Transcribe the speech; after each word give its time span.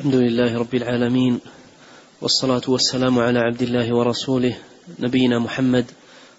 الحمد 0.00 0.14
لله 0.14 0.58
رب 0.58 0.74
العالمين 0.74 1.40
والصلاة 2.22 2.62
والسلام 2.68 3.18
على 3.18 3.38
عبد 3.38 3.62
الله 3.62 3.96
ورسوله 3.96 4.56
نبينا 5.00 5.38
محمد 5.38 5.84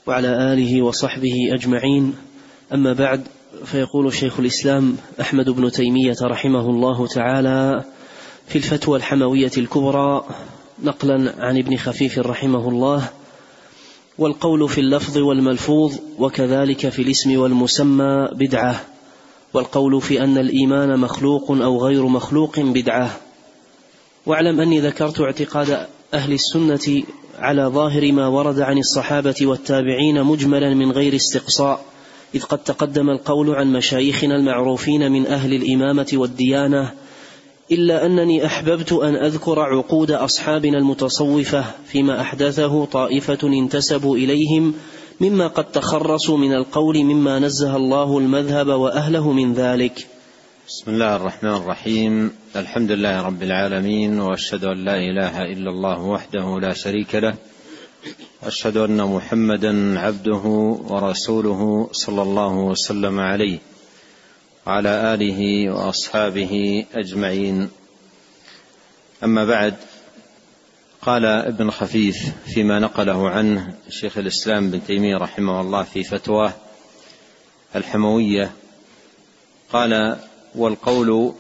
وعلى 0.08 0.54
آله 0.54 0.82
وصحبه 0.82 1.34
أجمعين. 1.53 2.16
أما 2.74 2.93
بعد 2.93 3.27
فيقول 3.66 4.13
شيخ 4.13 4.39
الإسلام 4.39 4.97
أحمد 5.21 5.50
بن 5.50 5.71
تيمية 5.71 6.16
رحمه 6.21 6.69
الله 6.69 7.08
تعالى 7.08 7.83
في 8.47 8.55
الفتوى 8.55 8.97
الحموية 8.97 9.52
الكبرى 9.58 10.25
نقلا 10.84 11.36
عن 11.39 11.57
ابن 11.57 11.78
خفيف 11.78 12.20
رحمه 12.20 12.70
الله 12.70 13.09
والقول 14.18 14.70
في 14.70 14.82
اللفظ 14.82 15.18
والملفوظ 15.18 15.96
وكذلك 16.20 16.89
في 16.89 17.02
الاسم 17.02 17.39
والمسمى 17.39 18.28
بدعة 18.34 18.82
والقول 19.54 20.02
في 20.02 20.23
أن 20.23 20.38
الإيمان 20.38 21.00
مخلوق 21.00 21.52
أو 21.52 21.86
غير 21.86 22.05
مخلوق 22.05 22.59
بدعة. 22.59 23.18
واعلم 24.26 24.62
أني 24.62 24.80
ذكرت 24.80 25.22
اعتقاد 25.22 25.88
أهل 26.14 26.34
السنة 26.34 27.04
على 27.40 27.64
ظاهر 27.64 28.12
ما 28.12 28.28
ورد 28.28 28.59
عن 28.59 28.78
الصحابة 28.78 29.36
والتابعين 29.41 30.23
مجملا 30.23 30.73
من 30.73 30.91
غير 30.91 31.16
استقصاء 31.16 31.86
إذ 32.36 32.44
قد 32.44 32.58
تقدم 32.58 33.09
القول 33.09 33.55
عن 33.55 33.73
مشايخنا 33.73 34.36
المعروفين 34.36 35.12
من 35.12 35.28
أهل 35.28 35.54
الإمامة 35.54 36.08
والديانة 36.14 36.92
إلا 37.72 38.05
أنني 38.05 38.45
أحببت 38.45 38.94
أن 38.94 39.16
أذكر 39.16 39.59
عقود 39.59 40.12
أصحابنا 40.12 40.78
المتصوفة 40.78 41.66
فيما 41.86 42.22
أحدثه 42.22 42.86
طائفة 42.86 43.40
انتسبوا 43.44 44.17
إليهم 44.17 44.73
مما 45.22 45.48
قد 45.48 45.72
تخرصوا 45.72 46.38
من 46.38 46.53
القول 46.53 47.03
مما 47.03 47.40
نزه 47.40 47.76
الله 47.76 48.17
المذهب 48.17 48.67
وأهله 48.67 49.31
من 49.31 49.53
ذلك. 49.53 50.08
بسم 50.68 50.92
الله 50.92 51.16
الرحمن 51.16 51.56
الرحيم. 51.56 52.32
الحمد 52.56 52.92
لله 52.92 53.22
رب 53.22 53.44
العالمين 53.44 54.20
وأشهد 54.20 54.64
أن 54.64 54.86
لا 54.86 54.96
إله 54.96 55.42
إلا 55.42 55.70
الله 55.70 56.02
وحده 56.02 56.60
لا 56.60 56.74
شريك 56.74 57.16
له. 57.16 57.36
واشهد 58.44 58.78
أن 58.78 59.03
محمدا 59.03 60.00
عبده 60.00 60.44
ورسوله 60.90 61.90
صلى 61.92 62.22
الله 62.22 62.53
وسلم 62.53 63.20
عليه 63.20 63.59
وعلى 64.68 65.14
آله 65.14 65.72
وأصحابه 65.73 66.86
أجمعين. 66.94 67.70
أما 69.23 69.46
بعد 69.46 69.75
قال 71.02 71.25
ابن 71.25 71.72
خفيف 71.72 72.18
فيما 72.53 72.80
نقله 72.80 73.30
عنه 73.30 73.73
شيخ 73.90 74.18
الإسلام 74.18 74.72
بن 74.72 74.86
تيمية 74.88 75.18
رحمه 75.18 75.62
الله 75.62 75.84
في 75.84 76.03
فتواه 76.03 76.53
الحموية 77.75 78.52
قال 79.73 80.18
والقول 80.55 81.33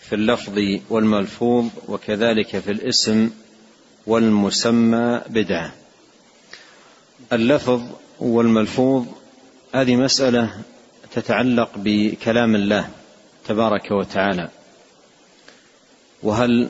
في 0.00 0.14
اللفظ 0.14 0.58
والملفوظ 0.90 1.66
وكذلك 1.88 2.58
في 2.58 2.70
الاسم 2.70 3.30
والمسمى 4.06 5.20
بدعة. 5.26 5.72
اللفظ 7.32 7.82
والملفوظ 8.20 9.06
هذه 9.74 9.96
مسألة 9.96 10.62
تتعلق 11.12 11.70
بكلام 11.76 12.54
الله 12.54 12.88
تبارك 13.48 13.90
وتعالى. 13.90 14.48
وهل 16.22 16.68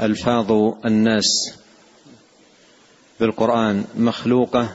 ألفاظ 0.00 0.52
الناس 0.84 1.54
بالقرآن 3.20 3.84
مخلوقة 3.96 4.74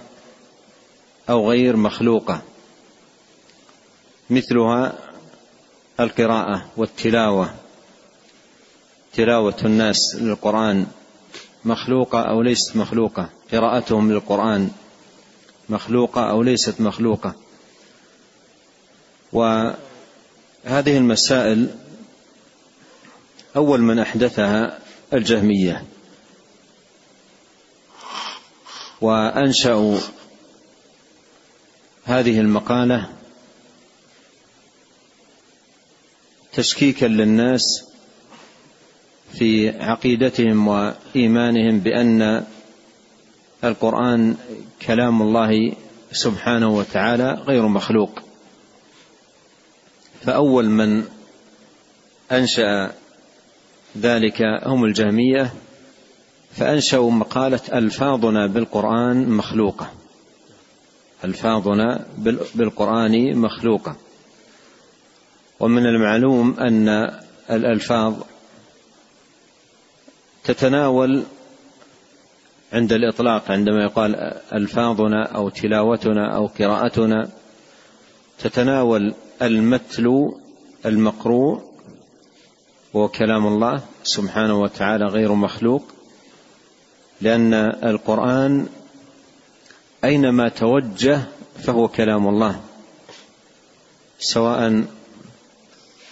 أو 1.30 1.50
غير 1.50 1.76
مخلوقة؟ 1.76 2.42
مثلها 4.30 5.07
القراءة 6.00 6.72
والتلاوة. 6.78 7.54
تلاوة 9.14 9.56
الناس 9.66 10.16
للقرآن 10.16 10.88
مخلوقة 11.66 12.22
أو 12.22 12.42
ليست 12.42 12.76
مخلوقة؟ 12.76 13.30
قراءتهم 13.52 14.12
للقرآن 14.12 14.72
مخلوقة 15.70 16.30
أو 16.30 16.44
ليست 16.44 16.82
مخلوقة؟ 16.82 17.36
وهذه 19.34 19.78
المسائل 20.98 21.76
أول 23.56 23.82
من 23.82 24.00
أحدثها 24.00 24.80
الجهمية. 25.14 25.86
وأنشأوا 29.02 29.98
هذه 32.06 32.40
المقالة 32.40 33.10
تشكيكا 36.58 37.06
للناس 37.06 37.86
في 39.34 39.70
عقيدتهم 39.70 40.68
وإيمانهم 40.68 41.80
بأن 41.80 42.44
القرآن 43.64 44.36
كلام 44.82 45.22
الله 45.22 45.74
سبحانه 46.12 46.70
وتعالى 46.70 47.32
غير 47.34 47.68
مخلوق. 47.68 48.20
فأول 50.22 50.70
من 50.70 51.04
أنشأ 52.32 52.92
ذلك 53.98 54.42
هم 54.64 54.86
الجهمية 54.86 55.54
فأنشأوا 56.52 57.12
مقالة 57.12 57.62
ألفاظنا 57.74 58.48
بالقرآن 58.48 59.30
مخلوقة. 59.30 59.92
ألفاظنا 61.24 62.06
بالقرآن 62.56 63.38
مخلوقة. 63.38 63.96
ومن 65.60 65.86
المعلوم 65.86 66.60
أن 66.60 66.90
الألفاظ 67.50 68.16
تتناول 70.44 71.24
عند 72.74 72.94
الإطلاق 72.94 73.52
عندما 73.52 73.84
يقال 73.84 74.16
ألفاظنا 74.54 75.24
أو 75.24 75.50
تلاوتنا 75.50 76.36
أو 76.36 76.48
قراءتنا 76.48 77.30
تتناول 78.40 79.14
المتلو 79.42 80.40
المقروء 80.86 81.62
وهو 82.94 83.08
كلام 83.08 83.48
الله 83.48 83.82
سبحانه 84.04 84.62
وتعالى 84.62 85.06
غير 85.06 85.34
مخلوق 85.34 85.84
لأن 87.22 87.54
القرآن 87.84 88.68
أينما 90.04 90.50
توجه 90.50 91.22
فهو 91.64 91.88
كلام 91.88 92.28
الله 92.28 92.62
سواء 94.20 94.84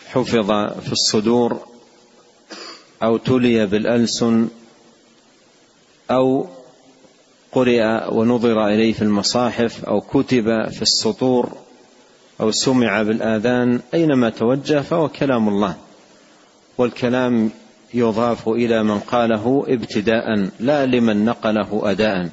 حفظ 0.08 0.52
في 0.82 0.92
الصدور 0.92 1.60
أو 3.04 3.18
تلي 3.18 3.66
بالألسن 3.66 4.48
أو 6.12 6.48
قرئ 7.52 8.14
ونظر 8.14 8.68
إليه 8.68 8.94
في 8.94 9.02
المصاحف 9.02 9.86
أو 9.86 10.02
كتب 10.02 10.70
في 10.70 10.82
السطور 10.82 11.58
أو 12.42 12.52
سمع 12.52 13.02
بالآذان 13.02 13.80
أينما 13.94 14.30
توجه 14.30 14.82
فهو 14.82 15.10
كلام 15.10 15.48
الله 15.48 15.76
والكلام 16.78 17.52
يضاف 17.94 18.50
إلى 18.50 18.84
من 18.84 19.00
قاله 19.00 19.66
ابتداء 19.68 20.50
لا 20.60 20.86
لمن 20.86 21.26
نقله 21.26 21.82
أداء 21.92 22.30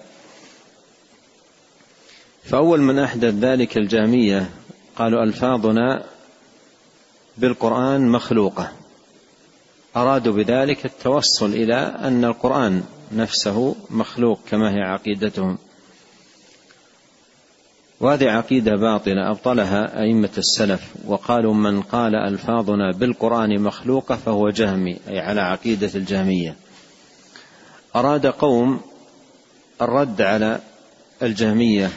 فأول 2.44 2.80
من 2.80 2.98
أحدث 2.98 3.34
ذلك 3.34 3.76
الجامية 3.76 4.50
قالوا 4.96 5.22
ألفاظنا 5.22 6.04
بالقرآن 7.38 8.08
مخلوقة. 8.08 8.72
أرادوا 9.96 10.32
بذلك 10.32 10.86
التوصل 10.86 11.50
إلى 11.50 11.74
أن 11.74 12.24
القرآن 12.24 12.82
نفسه 13.12 13.76
مخلوق 13.90 14.40
كما 14.50 14.74
هي 14.74 14.80
عقيدتهم. 14.80 15.58
وهذه 18.00 18.30
عقيدة 18.30 18.76
باطلة 18.76 19.30
أبطلها 19.30 20.02
أئمة 20.02 20.30
السلف 20.38 20.92
وقالوا 21.06 21.54
من 21.54 21.82
قال 21.82 22.14
ألفاظنا 22.14 22.92
بالقرآن 22.92 23.60
مخلوقة 23.60 24.16
فهو 24.16 24.50
جهمي 24.50 24.98
أي 25.08 25.18
على 25.18 25.40
عقيدة 25.40 25.90
الجهمية. 25.94 26.56
أراد 27.96 28.26
قوم 28.26 28.80
الرد 29.82 30.22
على 30.22 30.60
الجهمية 31.22 31.90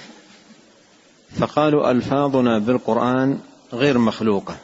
فقالوا 1.39 1.91
ألفاظنا 1.91 2.59
بالقرآن 2.59 3.39
غير 3.73 3.97
مخلوقة. 3.97 4.55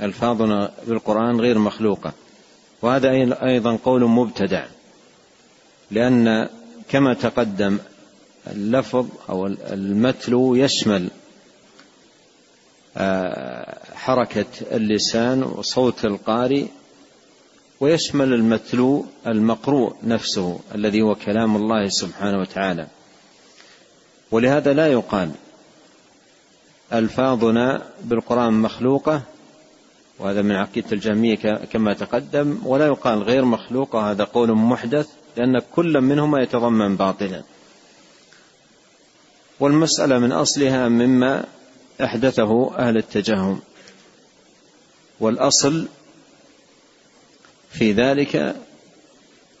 ألفاظنا 0.00 0.72
بالقرآن 0.86 1.40
غير 1.40 1.58
مخلوقة. 1.58 2.12
وهذا 2.82 3.10
أيضا 3.42 3.78
قول 3.84 4.04
مبتدع. 4.04 4.64
لأن 5.90 6.48
كما 6.88 7.14
تقدم 7.14 7.78
اللفظ 8.46 9.06
أو 9.28 9.46
المتلو 9.46 10.54
يشمل 10.54 11.10
آه، 12.96 13.78
حركة 13.94 14.46
اللسان 14.72 15.42
وصوت 15.42 16.04
القارئ 16.04 16.64
ويشمل 17.80 18.32
المتلو 18.32 19.06
المقروء 19.26 19.96
نفسه 20.02 20.60
الذي 20.74 21.02
هو 21.02 21.14
كلام 21.14 21.56
الله 21.56 21.88
سبحانه 21.88 22.40
وتعالى. 22.40 22.86
ولهذا 24.30 24.72
لا 24.72 24.86
يقال 24.86 25.30
ألفاظنا 26.92 27.82
بالقرآن 28.04 28.52
مخلوقة 28.52 29.22
وهذا 30.18 30.42
من 30.42 30.52
عقيدة 30.52 30.92
الجهمية 30.92 31.34
كما 31.72 31.92
تقدم 31.94 32.58
ولا 32.64 32.86
يقال 32.86 33.22
غير 33.22 33.44
مخلوق 33.44 33.94
وهذا 33.94 34.24
قول 34.24 34.52
محدث 34.52 35.08
لأن 35.36 35.58
كل 35.58 36.00
منهما 36.00 36.42
يتضمن 36.42 36.96
باطلا. 36.96 37.42
والمسألة 39.60 40.18
من 40.18 40.32
أصلها 40.32 40.88
مما 40.88 41.44
أحدثه 42.04 42.78
أهل 42.78 42.96
التجهم 42.96 43.60
والأصل 45.20 45.88
في 47.70 47.92
ذلك 47.92 48.56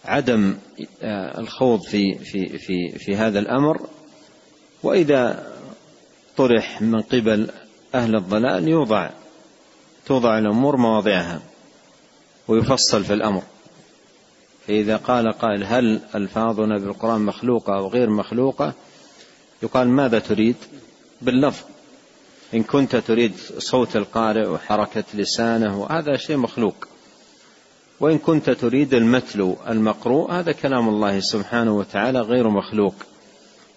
عدم 0.04 0.56
آه، 1.02 1.40
الخوض 1.40 1.82
في 1.82 2.18
في 2.18 2.58
في 2.58 2.98
في 2.98 3.16
هذا 3.16 3.38
الأمر. 3.38 3.88
وإذا 4.82 5.52
طرح 6.36 6.82
من 6.82 7.02
قبل 7.02 7.50
أهل 7.94 8.16
الضلال 8.16 8.68
يوضع 8.68 9.10
توضع 10.06 10.38
الأمور 10.38 10.76
مواضعها 10.76 11.40
ويفصل 12.48 13.04
في 13.04 13.12
الأمر. 13.12 13.42
فإذا 14.66 14.96
قال 14.96 15.32
قائل 15.32 15.64
هل 15.64 16.00
ألفاظنا 16.14 16.78
بالقرآن 16.78 17.20
مخلوقة 17.20 17.76
أو 17.78 17.88
غير 17.88 18.10
مخلوقة 18.10 18.72
يقال 19.62 19.88
ماذا 19.88 20.18
تريد؟ 20.18 20.56
باللفظ. 21.22 21.64
إن 22.54 22.62
كنت 22.62 22.96
تريد 22.96 23.32
صوت 23.58 23.96
القارئ 23.96 24.48
وحركة 24.48 25.04
لسانه 25.14 25.86
هذا 25.90 26.16
شيء 26.16 26.36
مخلوق. 26.36 26.74
وإن 28.00 28.18
كنت 28.18 28.50
تريد 28.50 28.94
المتلو 28.94 29.56
المقروء 29.68 30.32
هذا 30.32 30.52
كلام 30.52 30.88
الله 30.88 31.20
سبحانه 31.20 31.76
وتعالى 31.76 32.20
غير 32.20 32.48
مخلوق. 32.48 32.94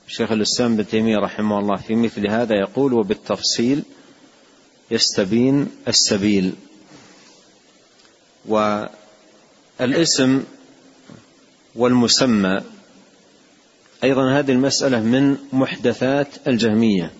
شيخ 0.08 0.31
الإسلام 0.31 0.78
بن 0.78 0.88
تيمية 0.88 1.18
رحمه 1.18 1.60
الله 1.60 1.76
في 1.76 1.96
مثل 1.96 2.28
هذا 2.28 2.56
يقول 2.56 2.94
وبالتفصيل 2.94 3.84
يستبين 4.92 5.72
السبيل. 5.88 6.54
والاسم 9.80 10.44
والمسمى 11.76 12.62
أيضا 14.04 14.40
هذه 14.40 14.52
المسألة 14.52 15.00
من 15.02 15.38
محدثات 15.54 16.48
الجهمية. 16.48 17.12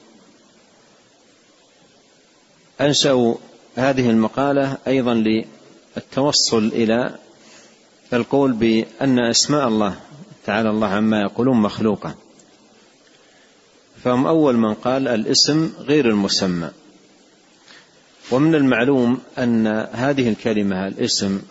أنشأوا 2.82 3.36
هذه 3.76 4.10
المقالة 4.10 4.78
أيضا 4.88 5.14
للتوصل 5.14 6.68
إلى 6.68 7.16
القول 8.14 8.54
بأن 8.54 9.20
أسماء 9.20 9.68
الله 9.68 10.00
تعالى 10.46 10.70
الله 10.70 10.88
عما 10.88 11.22
يقولون 11.22 11.58
مخلوقة. 11.58 12.16
فهم 14.04 14.28
أول 14.28 14.58
من 14.58 14.74
قال 14.74 15.08
الاسم 15.08 15.74
غير 15.80 16.10
المسمى. 16.10 16.72
ومن 18.32 18.56
المعلوم 18.56 19.20
أن 19.38 19.68
هذه 19.92 20.30
الكلمة 20.30 20.88
الاسم 20.88 21.42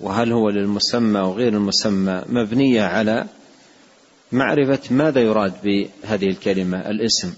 وهل 0.00 0.32
هو 0.32 0.50
للمسمى 0.50 1.20
وغير 1.20 1.52
المسمى 1.52 2.22
مبنية 2.26 2.82
على 2.82 3.26
معرفة 4.32 4.80
ماذا 4.90 5.20
يراد 5.20 5.52
بهذه 5.62 6.26
الكلمة 6.26 6.90
الاسم. 6.90 7.34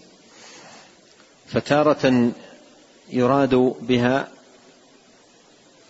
فتارة 1.47 2.33
يراد 3.11 3.55
بها 3.81 4.29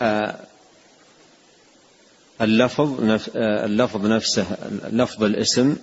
آه، 0.03 0.41
اللفظ 2.41 3.11
آه، 3.37 3.65
اللفظ 3.65 4.07
نفسه 4.07 4.47
لفظ 4.91 5.25
الاسم 5.25 5.77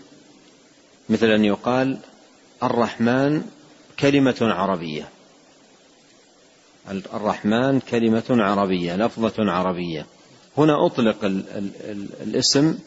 مثل 1.10 1.26
أن 1.26 1.46
يقال 1.46 1.98
الرحمن 2.64 3.44
كلمة 4.00 4.38
عربية. 4.42 5.10
الرحمن 6.92 7.80
كلمة 7.80 8.24
عربية 8.30 8.96
لفظة 8.96 9.52
عربية. 9.52 10.06
هنا 10.58 10.86
أطلق 10.86 11.26
ال 11.26 11.44
ال 11.50 11.70
ال 11.84 12.08
الاسم 12.22 12.78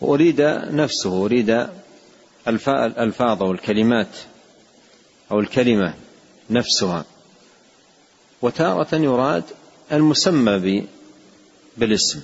وأريد 0.00 0.40
نفسه 0.70 1.24
أريد 1.24 1.66
الألفاظ 2.68 3.42
والكلمات 3.42 4.16
أو 5.32 5.40
الكلمة 5.40 5.94
نفسها. 6.50 7.04
وتارة 8.42 8.94
يراد 8.94 9.44
المسمى 9.92 10.86
بالاسم. 11.76 12.20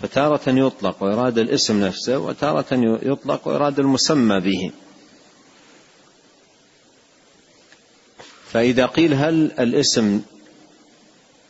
فتارة 0.00 0.50
يطلق 0.50 1.02
ويراد 1.04 1.38
الاسم 1.38 1.84
نفسه 1.84 2.18
وتارة 2.18 2.98
يطلق 3.02 3.48
ويراد 3.48 3.80
المسمى 3.80 4.40
به. 4.40 4.72
فإذا 8.54 8.86
قيل 8.86 9.14
هل 9.14 9.52
الاسم 9.58 10.20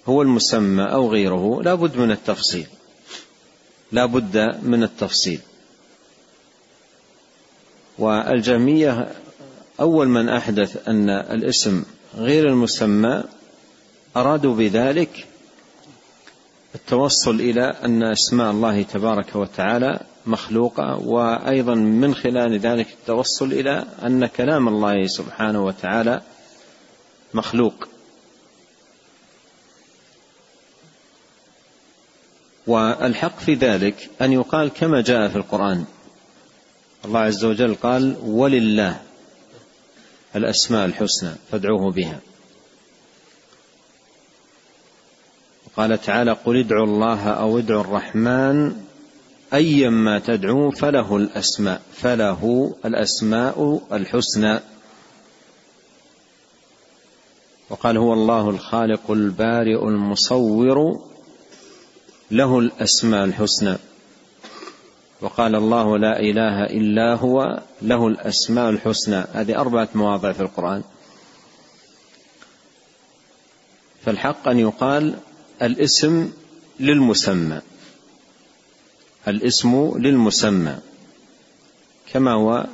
هو 0.06 0.22
المسمى 0.22 0.82
أو 0.82 1.12
غيره 1.12 1.62
لا 1.62 1.74
بد 1.74 1.96
من 1.96 2.10
التفصيل. 2.10 2.66
لا 3.92 4.06
بد 4.06 4.60
من 4.62 4.82
التفصيل. 4.82 5.40
والجهمية 7.98 9.08
أول 9.80 10.08
من 10.08 10.28
أحدث 10.28 10.88
أن 10.88 11.10
الاسم 11.10 11.82
غير 12.16 12.48
المسمى 12.48 13.22
أرادوا 14.16 14.54
بذلك 14.54 15.26
التوصل 16.74 17.34
إلى 17.34 17.64
أن 17.84 18.02
أسماء 18.02 18.50
الله 18.50 18.82
تبارك 18.82 19.36
وتعالى 19.36 20.00
مخلوقة 20.26 20.96
وأيضا 20.96 21.74
من 21.74 22.14
خلال 22.14 22.58
ذلك 22.58 22.86
التوصل 23.00 23.52
إلى 23.52 23.84
أن 24.06 24.26
كلام 24.26 24.68
الله 24.68 25.06
سبحانه 25.06 25.64
وتعالى 25.64 26.22
مخلوق. 27.34 27.88
والحق 32.66 33.38
في 33.38 33.54
ذلك 33.54 34.10
أن 34.22 34.32
يقال 34.32 34.68
كما 34.68 35.00
جاء 35.00 35.28
في 35.28 35.36
القرآن. 35.36 35.84
الله 37.04 37.20
عز 37.20 37.44
وجل 37.44 37.74
قال 37.74 38.16
ولله 38.22 39.00
الأسماء 40.36 40.84
الحسنى 40.84 41.30
فادعوه 41.50 41.92
بها. 41.92 42.20
قال 45.76 46.00
تعالى 46.00 46.32
قل 46.32 46.56
ادعوا 46.58 46.86
الله 46.86 47.28
أو 47.28 47.58
ادعوا 47.58 47.80
الرحمن 47.80 48.76
أيما 49.54 50.18
تدعوا 50.18 50.70
فله 50.70 51.16
الأسماء 51.16 51.82
فله 51.94 52.74
الأسماء 52.84 53.86
الحسنى. 53.92 54.60
وقال 57.70 57.96
هو 57.96 58.12
الله 58.12 58.50
الخالق 58.50 59.10
البارئ 59.10 59.88
المصور 59.88 61.00
له 62.30 62.58
الأسماء 62.58 63.24
الحسنى. 63.24 63.76
وقال 65.20 65.54
الله 65.54 65.98
لا 65.98 66.20
إله 66.20 66.64
إلا 66.64 67.14
هو 67.14 67.62
له 67.82 68.08
الأسماء 68.08 68.70
الحسنى. 68.70 69.24
هذه 69.32 69.60
أربعة 69.60 69.88
مواضع 69.94 70.32
في 70.32 70.40
القرآن. 70.40 70.82
فالحق 74.04 74.48
أن 74.48 74.58
يقال 74.58 75.14
الاسم 75.62 76.32
للمسمى. 76.80 77.60
الاسم 79.28 79.98
للمسمى. 79.98 80.78
كما 82.12 82.32
هو 82.32 82.66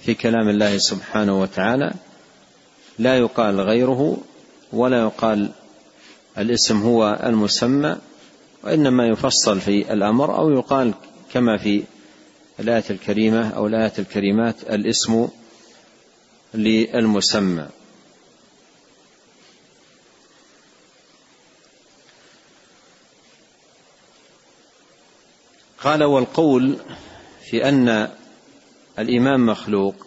في 0.00 0.14
كلام 0.14 0.48
الله 0.48 0.78
سبحانه 0.78 1.40
وتعالى 1.40 1.94
لا 2.98 3.18
يقال 3.18 3.60
غيره 3.60 4.16
ولا 4.72 5.00
يقال 5.02 5.50
الاسم 6.38 6.82
هو 6.82 7.20
المسمى 7.24 7.96
وإنما 8.64 9.06
يفصل 9.06 9.60
في 9.60 9.92
الأمر 9.92 10.38
أو 10.38 10.50
يقال 10.50 10.94
كما 11.32 11.56
في 11.58 11.84
الآية 12.60 12.84
الكريمة 12.90 13.50
أو 13.50 13.66
الآيات 13.66 13.98
الكريمات 13.98 14.62
الاسم 14.62 15.28
للمسمى. 16.54 17.66
قال 25.80 26.04
والقول 26.04 26.76
في 27.50 27.68
أن 27.68 28.08
الإمام 28.98 29.46
مخلوق 29.46 30.05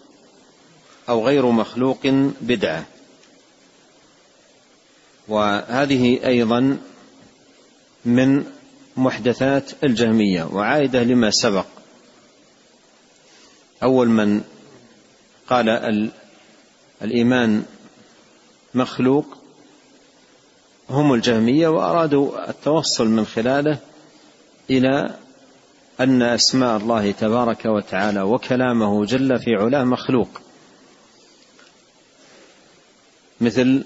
أو 1.09 1.25
غير 1.27 1.45
مخلوق 1.45 2.07
بدعة. 2.41 2.85
وهذه 5.27 6.25
أيضا 6.25 6.77
من 8.05 8.45
محدثات 8.97 9.71
الجهمية 9.83 10.43
وعائدة 10.43 11.03
لما 11.03 11.31
سبق. 11.31 11.65
أول 13.83 14.09
من 14.09 14.41
قال 15.49 15.69
الإيمان 17.01 17.63
مخلوق 18.73 19.37
هم 20.89 21.13
الجهمية 21.13 21.67
وأرادوا 21.67 22.49
التوصل 22.49 23.07
من 23.07 23.25
خلاله 23.25 23.77
إلى 24.69 25.15
أن 25.99 26.21
أسماء 26.21 26.77
الله 26.77 27.11
تبارك 27.11 27.65
وتعالى 27.65 28.21
وكلامه 28.21 29.05
جل 29.05 29.39
في 29.39 29.55
علاه 29.55 29.83
مخلوق. 29.83 30.41
مثل 33.41 33.83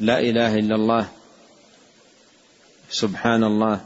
لا 0.00 0.20
إله 0.20 0.54
إلا 0.54 0.74
الله 0.74 1.08
سبحان 2.90 3.44
الله 3.44 3.80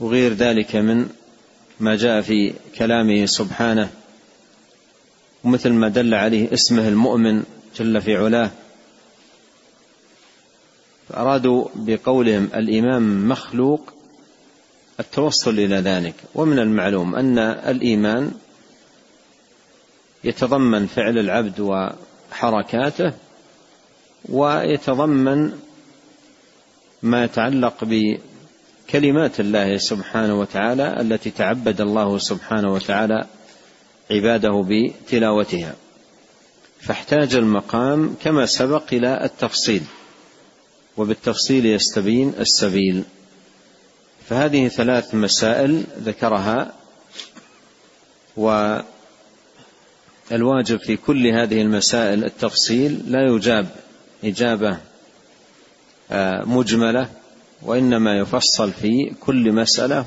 وغير 0.00 0.32
ذلك 0.32 0.76
من 0.76 1.08
ما 1.80 1.96
جاء 1.96 2.20
في 2.20 2.52
كلامه 2.78 3.26
سبحانه 3.26 3.90
ومثل 5.44 5.72
ما 5.72 5.88
دل 5.88 6.14
عليه 6.14 6.52
اسمه 6.52 6.88
المؤمن 6.88 7.42
جل 7.76 8.00
في 8.00 8.16
علاه. 8.16 8.50
فأرادوا 11.08 11.68
بقولهم 11.74 12.48
الإمام 12.54 13.28
مخلوق 13.28 13.92
التوصل 15.00 15.50
إلى 15.50 15.76
ذلك. 15.76 16.14
ومن 16.34 16.58
المعلوم 16.58 17.14
أن 17.14 17.38
الإيمان 17.38 18.32
يتضمن 20.24 20.86
فعل 20.86 21.18
العبد 21.18 21.60
وحركاته 22.32 23.12
ويتضمن 24.28 25.52
ما 27.02 27.24
يتعلق 27.24 27.74
بكلمات 27.82 29.40
الله 29.40 29.76
سبحانه 29.76 30.40
وتعالى 30.40 31.00
التي 31.00 31.30
تعبد 31.30 31.80
الله 31.80 32.18
سبحانه 32.18 32.72
وتعالى 32.72 33.26
عباده 34.10 34.64
بتلاوتها. 34.68 35.74
فاحتاج 36.80 37.34
المقام 37.34 38.16
كما 38.22 38.46
سبق 38.46 38.84
إلى 38.92 39.24
التفصيل 39.24 39.82
وبالتفصيل 40.96 41.66
يستبين 41.66 42.32
السبيل. 42.40 43.04
فهذه 44.28 44.68
ثلاث 44.68 45.14
مسائل 45.14 45.84
ذكرها 46.04 46.72
والواجب 50.32 50.76
في 50.76 50.96
كل 50.96 51.26
هذه 51.26 51.62
المسائل 51.62 52.24
التفصيل 52.24 53.02
لا 53.06 53.26
يجاب 53.26 53.66
إجابة 54.24 54.78
آه، 56.10 56.44
مجملة 56.44 57.08
وإنما 57.62 58.18
يفصل 58.18 58.72
في 58.72 59.12
كل 59.20 59.52
مسألة 59.52 60.04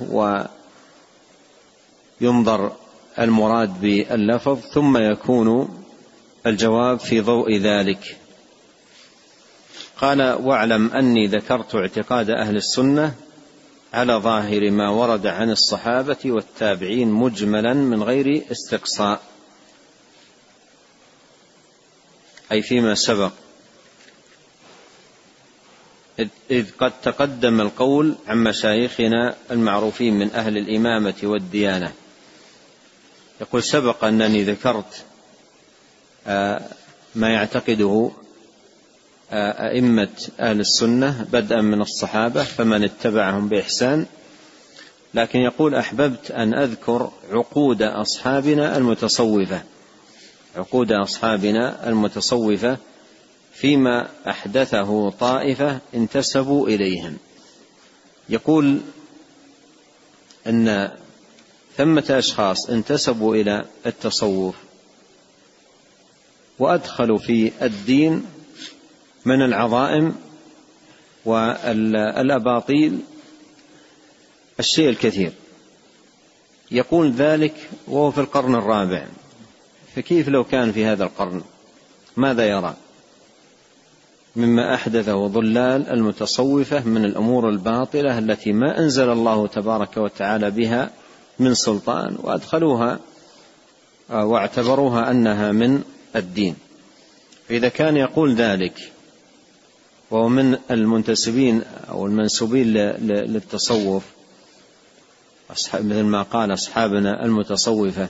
وينظر 2.22 2.72
المراد 3.20 3.82
باللفظ 3.82 4.60
ثم 4.60 4.98
يكون 4.98 5.78
الجواب 6.46 7.00
في 7.00 7.22
ضوء 7.22 7.58
ذلك. 7.58 8.18
قال 9.98 10.22
واعلم 10.22 10.92
أني 10.92 11.28
ذكرت 11.28 11.76
اعتقاد 11.76 12.30
أهل 12.30 12.56
السنة 12.56 13.14
على 13.94 14.14
ظاهر 14.14 14.72
ما 14.72 14.90
ورد 14.90 15.28
عن 15.28 15.52
الصحابة 15.52 16.18
والتابعين 16.26 17.12
مجملا 17.12 17.74
من 17.74 18.04
غير 18.04 18.46
استقصاء. 18.52 19.22
أي 22.52 22.62
فيما 22.62 22.96
سبق. 22.96 23.32
إذ 26.52 26.72
قد 26.80 26.92
تقدم 27.04 27.62
القول 27.62 28.16
عن 28.28 28.44
مشايخنا 28.44 29.36
المعروفين 29.52 30.14
من 30.14 30.32
أهل 30.32 30.58
الإمامة 30.58 31.16
والديانة. 31.24 31.92
يقول 33.42 33.64
سبق 33.64 34.04
أنني 34.04 34.44
ذكرت 34.44 35.04
آه، 36.28 36.62
ما 37.16 37.30
يعتقده 37.30 38.12
آه، 39.32 39.70
أئمة 39.70 40.30
أهل 40.40 40.60
السنة 40.60 41.26
بدءا 41.32 41.62
من 41.62 41.82
الصحابة 41.82 42.44
فمن 42.44 42.84
اتبعهم 42.84 43.48
بإحسان. 43.48 44.06
لكن 45.14 45.40
يقول 45.40 45.76
أحببت 45.76 46.32
أن 46.32 46.54
أذكر 46.54 47.12
عقود 47.32 47.82
أصحابنا 47.82 48.78
المتصوفة. 48.78 49.62
عقود 50.56 50.92
أصحابنا 50.92 51.90
المتصوفة 51.90 52.78
فيما 53.54 54.10
أحدثه 54.28 55.10
طائفة 55.10 55.80
انتسبوا 55.94 56.68
إليهم. 56.68 57.18
يقول 58.30 58.82
أن 60.48 60.92
ثمة 61.78 62.06
أشخاص 62.10 62.70
انتسبوا 62.70 63.36
إلى 63.36 63.66
التصوف 63.86 64.56
وأدخلوا 66.60 67.18
في 67.18 67.52
الدين 67.62 68.26
من 69.26 69.42
العظائم 69.42 70.16
والأباطيل 71.26 73.00
الشيء 74.60 74.90
الكثير. 74.90 75.32
يقول 76.72 77.12
ذلك 77.12 77.70
وهو 77.88 78.12
في 78.12 78.22
القرن 78.22 78.56
الرابع. 78.56 79.08
فكيف 79.96 80.30
لو 80.30 80.44
كان 80.44 80.72
في 80.72 80.86
هذا 80.86 81.04
القرن؟ 81.04 81.42
ماذا 82.18 82.48
يرى؟ 82.48 82.74
مما 84.36 84.74
أحدثه 84.74 85.28
ضلال 85.28 85.90
المتصوفة 85.90 86.84
من 86.84 87.06
الأمور 87.06 87.50
الباطلة 87.50 88.20
التي 88.20 88.52
ما 88.52 88.80
أنزل 88.80 89.10
الله 89.10 89.48
تبارك 89.48 89.98
وتعالى 89.98 90.52
بها 90.52 90.92
من 91.40 91.54
سلطان 91.54 92.18
وأدخلوها 92.24 93.00
واعتبروها 94.10 95.12
أنها 95.12 95.52
من 95.52 95.84
الدين. 96.16 96.56
فاذا 97.50 97.70
كان 97.70 97.98
يقول 97.98 98.36
ذلك 98.36 98.92
وهو 100.12 100.30
من 100.30 100.58
المنتسبين 100.72 101.62
أو 101.90 102.06
المنسوبين 102.06 102.68
للتصوف 103.04 104.04
مثل 105.74 106.04
ما 106.04 106.22
قال 106.22 106.54
أصحابنا 106.54 107.26
المتصوفة 107.26 108.10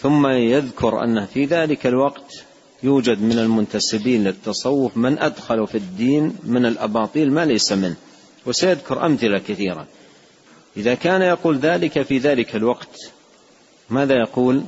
ثم 0.00 0.26
يذكر 0.26 1.04
انه 1.04 1.26
في 1.26 1.44
ذلك 1.44 1.86
الوقت 1.86 2.44
يوجد 2.82 3.22
من 3.22 3.38
المنتسبين 3.38 4.24
للتصوف 4.24 4.96
من 4.96 5.18
أدخلوا 5.18 5.66
في 5.66 5.78
الدين 5.78 6.36
من 6.44 6.66
الأباطيل 6.66 7.32
ما 7.32 7.44
ليس 7.44 7.72
منه 7.72 7.96
وسيذكر 8.46 9.06
أمثلة 9.06 9.38
كثيرة. 9.38 9.86
إذا 10.76 10.94
كان 10.94 11.22
يقول 11.22 11.58
ذلك 11.58 12.02
في 12.02 12.18
ذلك 12.18 12.56
الوقت 12.56 13.10
ماذا 13.90 14.14
يقول؟ 14.14 14.62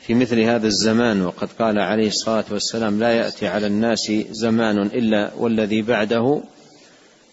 في 0.00 0.14
مثل 0.14 0.40
هذا 0.40 0.66
الزمان 0.66 1.22
وقد 1.22 1.48
قال 1.58 1.78
عليه 1.78 2.08
الصلاة 2.08 2.44
والسلام 2.50 3.00
لا 3.00 3.12
يأتي 3.12 3.46
على 3.46 3.66
الناس 3.66 4.12
زمان 4.30 4.78
إلا 4.78 5.30
والذي 5.38 5.82
بعده 5.82 6.42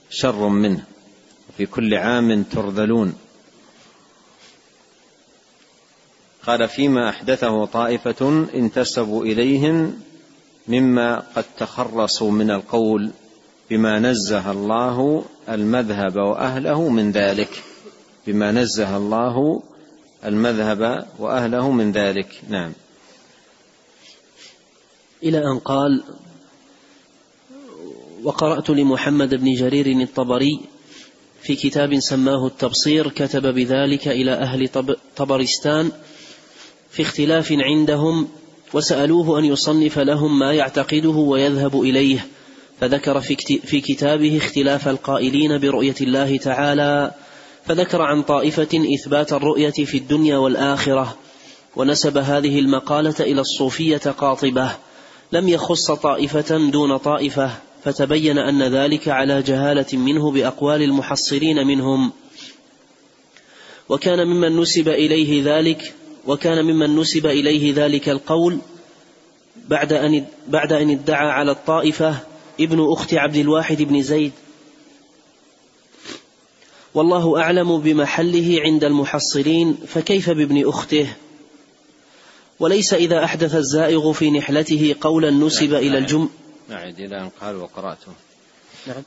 شر 0.10 0.48
منه 0.48 0.84
وفي 1.50 1.66
كل 1.66 1.94
عام 1.94 2.44
ترذلون. 2.44 3.14
قال 6.48 6.70
فيما 6.70 7.10
أحدثه 7.10 7.66
طائفة 7.66 8.48
انتسبوا 8.54 9.26
إليهم 9.26 10.00
مما 10.68 11.24
قد 11.36 11.46
تخرصوا 11.58 12.32
من 12.32 12.52
القول 12.52 13.12
بما 13.70 14.00
نزه 14.00 14.52
الله 14.52 15.26
المذهب 15.50 16.16
وأهله 16.16 16.90
من 16.90 17.12
ذلك. 17.12 17.64
بما 18.28 18.52
نزه 18.52 18.98
الله 18.98 19.62
المذهب 20.26 21.08
وأهله 21.20 21.72
من 21.72 21.92
ذلك. 21.92 22.42
نعم. 22.50 22.72
إلى 25.24 25.38
أن 25.38 25.60
قال 25.60 26.04
وقرأت 28.24 28.70
لمحمد 28.70 29.36
بن 29.36 29.54
جرير 29.54 30.02
الطبري 30.02 30.60
في 31.42 31.56
كتاب 31.56 32.00
سماه 32.00 32.48
التبصير 32.48 33.10
كتب 33.10 33.54
بذلك 33.54 34.08
إلى 34.08 34.32
أهل 34.34 34.70
طبرستان 35.16 35.92
في 36.98 37.04
اختلاف 37.04 37.52
عندهم 37.52 38.28
وسألوه 38.74 39.40
أن 39.40 39.46
يصنف 39.46 40.00
لهم 40.00 40.40
ما 40.40 40.54
يعتقده 40.54 41.10
ويذهب 41.10 41.82
إليه. 41.82 42.28
فذكر 42.80 43.20
في 43.66 43.82
كتابه 43.82 44.38
اختلاف 44.38 44.88
القائلين 44.88 45.58
برؤية 45.58 45.96
الله 46.02 46.38
تعالى. 46.38 47.12
فذكر 47.66 48.02
عن 48.02 48.22
طائفة 48.22 48.68
إثبات 48.96 49.34
الرؤية 49.34 49.72
في 49.72 49.98
الدنيا 49.98 50.38
والآخرة. 50.38 51.18
ونسب 51.76 52.18
هذه 52.18 52.60
المقالة 52.60 53.16
إلى 53.20 53.42
الصوفية 53.42 53.98
قاطبة. 53.98 54.72
لم 55.32 55.50
يخص 55.50 55.92
طائفة 55.92 56.70
دون 56.72 56.98
طائفة 56.98 57.52
فتبين 57.84 58.38
أن 58.38 58.64
ذلك 58.64 59.08
على 59.08 59.42
جهالة 59.42 59.98
منه 59.98 60.32
بأقوال 60.32 60.82
المحصلين 60.82 61.68
منهم. 61.68 62.12
وكان 63.90 64.28
ممن 64.28 64.60
نسب 64.60 64.90
إليه 64.90 65.44
ذلك 65.44 65.94
وكان 66.28 66.66
ممن 66.66 66.96
نسب 66.96 67.26
إليه 67.26 67.74
ذلك 67.76 68.10
القول 68.10 68.60
بعد 69.68 69.94
أن 69.94 70.26
بعد 70.48 70.74
أن 70.74 70.90
ادعى 70.90 71.30
على 71.30 71.52
الطائفة 71.52 72.18
ابن 72.60 72.92
أخت 72.92 73.14
عبد 73.14 73.36
الواحد 73.36 73.82
بن 73.82 74.02
زيد. 74.02 74.32
والله 76.94 77.42
أعلم 77.42 77.78
بمحله 77.78 78.62
عند 78.62 78.84
المحصلين 78.84 79.78
فكيف 79.88 80.30
بابن 80.30 80.68
أخته؟ 80.68 81.08
وليس 82.60 82.94
إذا 82.94 83.24
أحدث 83.24 83.56
الزائغ 83.56 84.12
في 84.12 84.32
نحلته 84.32 84.96
قولا 85.02 85.32
نسب 85.32 85.72
نعم 85.72 85.82
إلى 85.82 85.98
الجم 85.98 86.30
نعد 86.70 87.00
إلى 87.00 87.22
أن 87.22 87.30
قال 87.42 87.56
وقرأته. 87.56 88.12
نعم. 88.88 89.04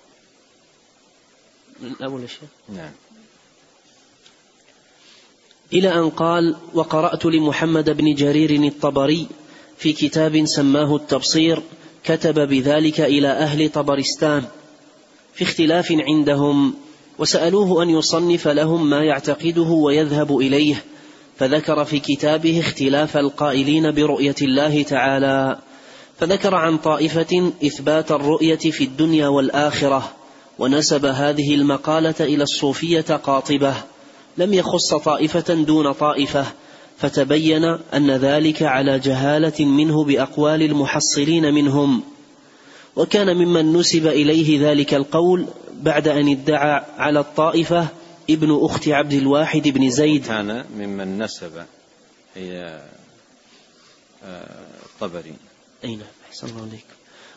من 1.80 1.94
أول 2.02 2.22
الشيء 2.22 2.48
نعم. 2.68 2.92
إلى 5.72 5.94
أن 5.94 6.10
قال 6.10 6.56
وقرأت 6.74 7.26
لمحمد 7.26 7.90
بن 7.90 8.14
جرير 8.14 8.50
الطبري 8.50 9.26
في 9.76 9.92
كتاب 9.92 10.44
سماه 10.44 10.96
التبصير 10.96 11.62
كتب 12.04 12.48
بذلك 12.48 13.00
إلى 13.00 13.28
أهل 13.28 13.68
طبرستان 13.68 14.44
في 15.34 15.44
اختلاف 15.44 15.92
عندهم 15.92 16.74
وسألوه 17.18 17.82
أن 17.82 17.90
يصنف 17.90 18.48
لهم 18.48 18.90
ما 18.90 19.04
يعتقده 19.04 19.62
ويذهب 19.62 20.38
إليه 20.38 20.84
فذكر 21.36 21.84
في 21.84 22.00
كتابه 22.00 22.60
اختلاف 22.60 23.16
القائلين 23.16 23.90
برؤية 23.90 24.34
الله 24.42 24.82
تعالى 24.82 25.58
فذكر 26.18 26.54
عن 26.54 26.78
طائفة 26.78 27.52
إثبات 27.64 28.12
الرؤية 28.12 28.56
في 28.56 28.84
الدنيا 28.84 29.28
والآخرة 29.28 30.12
ونسب 30.58 31.04
هذه 31.06 31.54
المقالة 31.54 32.14
إلى 32.20 32.42
الصوفية 32.42 33.00
قاطبة 33.00 33.74
لم 34.40 34.54
يخص 34.54 34.94
طائفة 34.94 35.54
دون 35.54 35.92
طائفة 35.92 36.46
فتبين 36.98 37.64
أن 37.94 38.10
ذلك 38.10 38.62
على 38.62 38.98
جهالة 38.98 39.64
منه 39.64 40.04
بأقوال 40.04 40.62
المحصلين 40.62 41.54
منهم. 41.54 42.02
وكان 42.96 43.36
ممن 43.36 43.72
نسب 43.72 44.06
إليه 44.06 44.70
ذلك 44.70 44.94
القول 44.94 45.46
بعد 45.82 46.08
أن 46.08 46.28
ادعى 46.28 46.82
على 46.98 47.20
الطائفة 47.20 47.88
ابن 48.30 48.58
أخت 48.62 48.88
عبد 48.88 49.12
الواحد 49.12 49.68
بن 49.68 49.90
زيد. 49.90 50.26
كان 50.26 50.64
ممن 50.76 51.22
نسب 51.22 51.52
هي 52.36 52.80
الطبري 54.86 55.34
أي 55.84 55.96
نعم 55.96 56.06
أحسن 56.28 56.46
الله 56.46 56.62
عليك. 56.62 56.84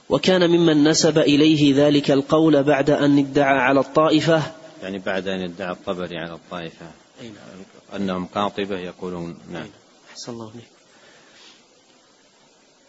وكان 0.09 0.49
ممن 0.49 0.83
نسب 0.83 1.17
إليه 1.17 1.85
ذلك 1.87 2.11
القول 2.11 2.63
بعد 2.63 2.89
أن 2.89 3.19
ادعى 3.19 3.59
على 3.59 3.79
الطائفة 3.79 4.41
يعني 4.83 4.99
بعد 4.99 5.27
أن 5.27 5.41
ادعى 5.41 5.71
الطبري 5.71 6.17
على 6.17 6.33
الطائفة. 6.33 6.85
أي 7.21 7.27
نعم. 7.27 8.01
أنهم 8.01 8.25
قاطبة 8.25 8.79
يقولون 8.79 9.37
نعم. 9.51 9.67
أحسن 10.11 10.31
الله 10.31 10.49
عليك 10.49 10.63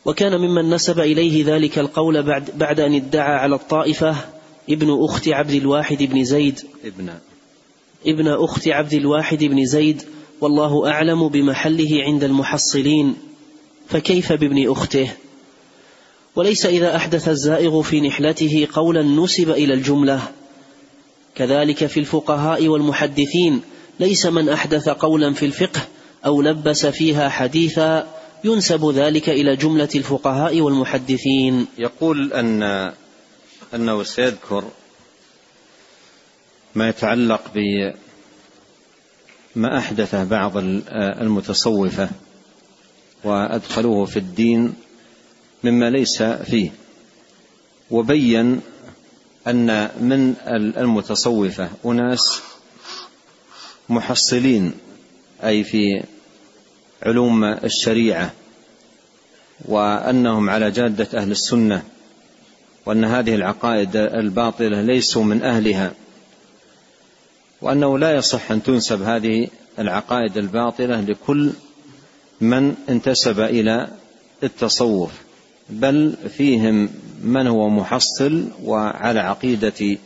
وكان 0.04 0.40
ممن 0.40 0.70
نسب 0.70 1.00
إليه 1.00 1.44
ذلك 1.54 1.78
القول 1.78 2.22
بعد, 2.22 2.50
بعد 2.58 2.80
أن 2.80 2.94
ادعى 2.94 3.34
على 3.34 3.54
الطائفة 3.54 4.16
ابن 4.70 5.04
أخت 5.04 5.28
عبد 5.28 5.50
الواحد 5.50 6.02
بن 6.02 6.24
زيد. 6.24 6.60
ابن. 6.84 7.14
ابن 8.06 8.28
أخت 8.28 8.68
عبد 8.68 8.94
الواحد 8.94 9.44
بن 9.44 9.66
زيد 9.66 10.02
والله 10.40 10.90
أعلم 10.90 11.28
بمحله 11.28 12.02
عند 12.02 12.24
المحصلين. 12.24 13.16
فكيف 13.88 14.32
بابن 14.32 14.70
أخته؟ 14.70 15.12
وليس 16.36 16.66
إذا 16.66 16.96
أحدث 16.96 17.28
الزائغ 17.28 17.82
في 17.82 18.00
نحلته 18.00 18.68
قولا 18.72 19.02
نسب 19.02 19.50
إلى 19.50 19.74
الجملة. 19.74 20.22
كذلك 21.34 21.86
في 21.86 22.00
الفقهاء 22.00 22.68
والمحدثين 22.68 23.62
ليس 24.00 24.26
من 24.26 24.48
أحدث 24.48 24.88
قولا 24.88 25.32
في 25.32 25.46
الفقه 25.46 25.80
أو 26.26 26.42
لبس 26.42 26.86
فيها 26.86 27.28
حديثا 27.28 28.06
ينسب 28.44 28.90
ذلك 28.90 29.28
إلى 29.28 29.56
جملة 29.56 29.88
الفقهاء 29.94 30.60
والمحدثين. 30.60 31.66
يقول 31.78 32.32
أن 32.32 32.62
أنه 33.74 34.02
سيذكر 34.02 34.64
ما 36.74 36.88
يتعلق 36.88 37.42
بما 37.54 37.94
أحدثه 39.78 40.24
بعض 40.24 40.52
المتصوفة 41.20 42.08
وأدخلوه 43.24 44.04
في 44.04 44.16
الدين 44.16 44.74
مما 45.64 45.90
ليس 45.90 46.22
فيه 46.22 46.70
وبين 47.90 48.60
أن 49.46 49.90
من 50.00 50.34
المتصوفة 50.76 51.68
أناس 51.86 52.40
محصلين 53.88 54.72
أي 55.44 55.64
في 55.64 56.02
علوم 57.02 57.44
الشريعة 57.44 58.32
وأنهم 59.64 60.50
على 60.50 60.70
جادة 60.70 61.08
أهل 61.18 61.30
السنة 61.30 61.82
وأن 62.86 63.04
هذه 63.04 63.34
العقائد 63.34 63.96
الباطلة 63.96 64.82
ليسوا 64.82 65.24
من 65.24 65.42
أهلها 65.42 65.92
وأنه 67.62 67.98
لا 67.98 68.16
يصح 68.16 68.50
أن 68.50 68.62
تنسب 68.62 69.02
هذه 69.02 69.48
العقائد 69.78 70.36
الباطلة 70.36 71.00
لكل 71.00 71.52
من 72.40 72.74
انتسب 72.88 73.40
إلى 73.40 73.88
التصوف 74.42 75.10
بل 75.70 76.14
فيهم 76.36 76.88
من 77.22 77.46
هو 77.46 77.68
محصل 77.68 78.44
وعلى 78.64 79.20
عقيدة 79.20 79.98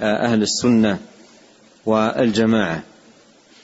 أهل 0.00 0.42
السنة 0.42 0.98
والجماعة. 1.86 2.82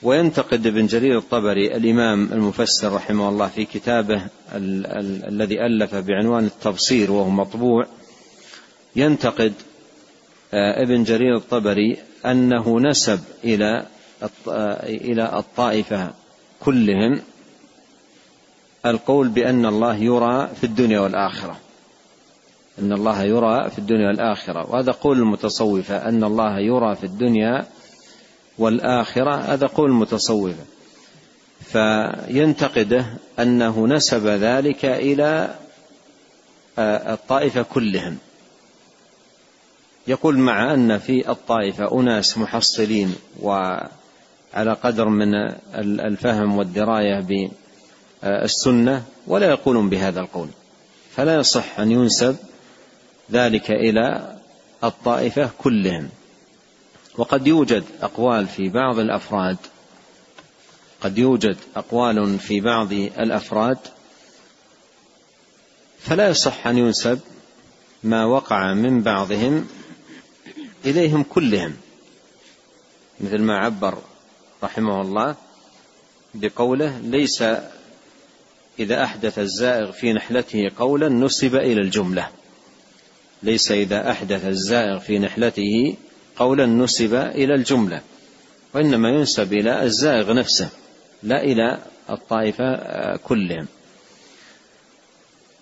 وينتقد 0.02 0.66
ابن 0.66 0.86
جرير 0.86 1.18
الطبري 1.18 1.76
الإمام 1.76 2.32
المفسر 2.32 2.92
رحمه 2.92 3.28
الله 3.28 3.46
في 3.46 3.64
كتابه 3.64 4.16
ال- 4.54 4.86
ال- 4.86 5.24
الذي 5.28 5.66
ألف 5.66 5.94
بعنوان 5.94 6.44
التبصير 6.44 7.12
وهو 7.12 7.30
مطبوع. 7.30 7.86
ينتقد 8.96 9.52
ابن 10.54 11.04
جرير 11.04 11.36
الطبري 11.36 11.96
أنه 12.26 12.80
نسب 12.80 13.20
إلى 13.44 13.86
إلى 14.86 15.38
الطائفة 15.38 16.10
كلهم 16.60 17.20
القول 18.86 19.28
بأن 19.28 19.66
الله 19.66 19.96
يرى 19.96 20.48
في 20.60 20.64
الدنيا 20.64 21.00
والآخرة. 21.00 21.56
أن 22.80 22.92
الله 22.92 23.22
يرى 23.22 23.70
في 23.70 23.78
الدنيا 23.78 24.08
والآخرة. 24.08 24.70
وهذا 24.70 24.92
قول 24.92 25.18
المتصوفة 25.18 26.08
أن 26.08 26.24
الله 26.24 26.58
يرى 26.58 26.96
في 26.96 27.04
الدنيا 27.04 27.66
والآخرة 28.58 29.34
هذا 29.34 29.66
قول 29.66 29.90
المتصوفة 29.90 30.64
فينتقده 31.60 33.06
أنه 33.38 33.86
نسب 33.86 34.26
ذلك 34.26 34.84
إلى 34.84 35.54
الطائفة 36.78 37.62
كلهم. 37.62 38.18
يقول 40.06 40.38
مع 40.38 40.74
أن 40.74 40.98
في 40.98 41.30
الطائفة 41.30 42.00
أناس 42.00 42.38
محصلين 42.38 43.14
وعلى 43.40 44.72
قدر 44.82 45.08
من 45.08 45.34
الفهم 46.00 46.58
والدراية 46.58 47.48
بالسنة 48.22 49.02
ولا 49.26 49.50
يقولون 49.50 49.88
بهذا 49.88 50.20
القول. 50.20 50.48
فلا 51.16 51.34
يصح 51.34 51.80
أن 51.80 51.90
ينسب 51.90 52.36
ذلك 53.32 53.70
إلى 53.70 54.36
الطائفة 54.84 55.50
كلهم. 55.58 56.08
وقد 57.18 57.46
يوجد 57.46 57.84
أقوال 58.02 58.46
في 58.46 58.68
بعض 58.68 58.98
الأفراد 58.98 59.56
قد 61.00 61.18
يوجد 61.18 61.56
أقوال 61.76 62.38
في 62.38 62.60
بعض 62.60 62.92
الأفراد 62.92 63.78
فلا 65.98 66.28
يصح 66.28 66.66
أن 66.66 66.78
ينسب 66.78 67.20
ما 68.02 68.24
وقع 68.24 68.74
من 68.74 69.02
بعضهم 69.02 69.68
إليهم 70.84 71.22
كلهم. 71.22 71.76
مثل 73.20 73.38
ما 73.38 73.58
عبر 73.58 73.98
رحمه 74.62 75.00
الله 75.00 75.34
بقوله 76.34 76.98
ليس 76.98 77.44
إذا 78.78 79.04
أحدث 79.04 79.38
الزائغ 79.38 79.92
في 79.92 80.12
نحلته 80.12 80.70
قولا 80.78 81.08
نسب 81.08 81.54
إلى 81.54 81.80
الجملة. 81.80 82.30
ليس 83.42 83.72
إذا 83.72 84.10
أحدث 84.10 84.44
الزائغ 84.44 84.98
في 84.98 85.18
نحلته 85.18 85.94
قولا 86.36 86.66
نسب 86.66 87.14
إلى 87.14 87.54
الجملة 87.54 88.00
وإنما 88.74 89.08
ينسب 89.08 89.52
إلى 89.52 89.82
الزائغ 89.82 90.32
نفسه 90.32 90.68
لا 91.22 91.42
إلى 91.42 91.78
الطائفة 92.10 92.76
كلهم. 93.16 93.66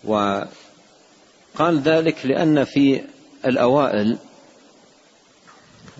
وقال 0.04 1.80
ذلك 1.84 2.26
لأن 2.26 2.64
في 2.64 3.02
الأوائل 3.46 4.18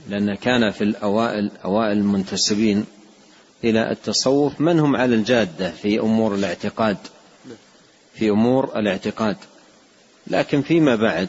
لأن 0.09 0.35
كان 0.35 0.71
في 0.71 0.85
الأوائل 0.85 1.51
أوائل 1.65 1.99
المنتسبين 1.99 2.87
إلى 3.65 3.91
التصوف 3.91 4.61
من 4.61 4.81
هم 4.81 4.97
على 4.97 5.15
الجادة 5.15 5.71
في 5.71 6.01
أمور 6.01 6.35
الاعتقاد 6.35 6.97
في 8.15 8.31
أمور 8.31 8.79
الاعتقاد. 8.79 9.37
لكن 10.27 10.63
فيما 10.63 10.97
بعد 10.97 11.29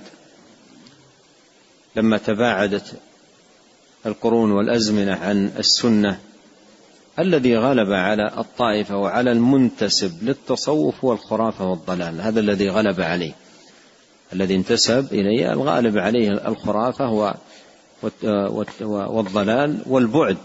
لما 2.00 2.18
تباعدت 2.18 2.94
القرون 4.06 4.52
والأزمنة 4.52 5.16
عن 5.16 5.52
السنة 5.60 6.20
الذي 7.20 7.58
غلب 7.58 7.92
على 7.92 8.32
الطائفة 8.38 8.98
وعلى 8.98 9.32
المنتسب 9.32 10.24
للتصوف 10.24 11.06
هو 11.06 11.14
الخرافة 11.14 11.70
والضلال. 11.70 12.22
هذا 12.22 12.40
الذي 12.40 12.70
غلب 12.70 13.02
عليه. 13.02 13.32
الذي 14.34 14.56
انتسب 14.56 15.14
إليه 15.14 15.54
الغالب 15.54 15.98
عليه 15.98 16.48
الخرافة 16.48 17.34
والضلال 18.82 19.82
والبعد 19.86 20.38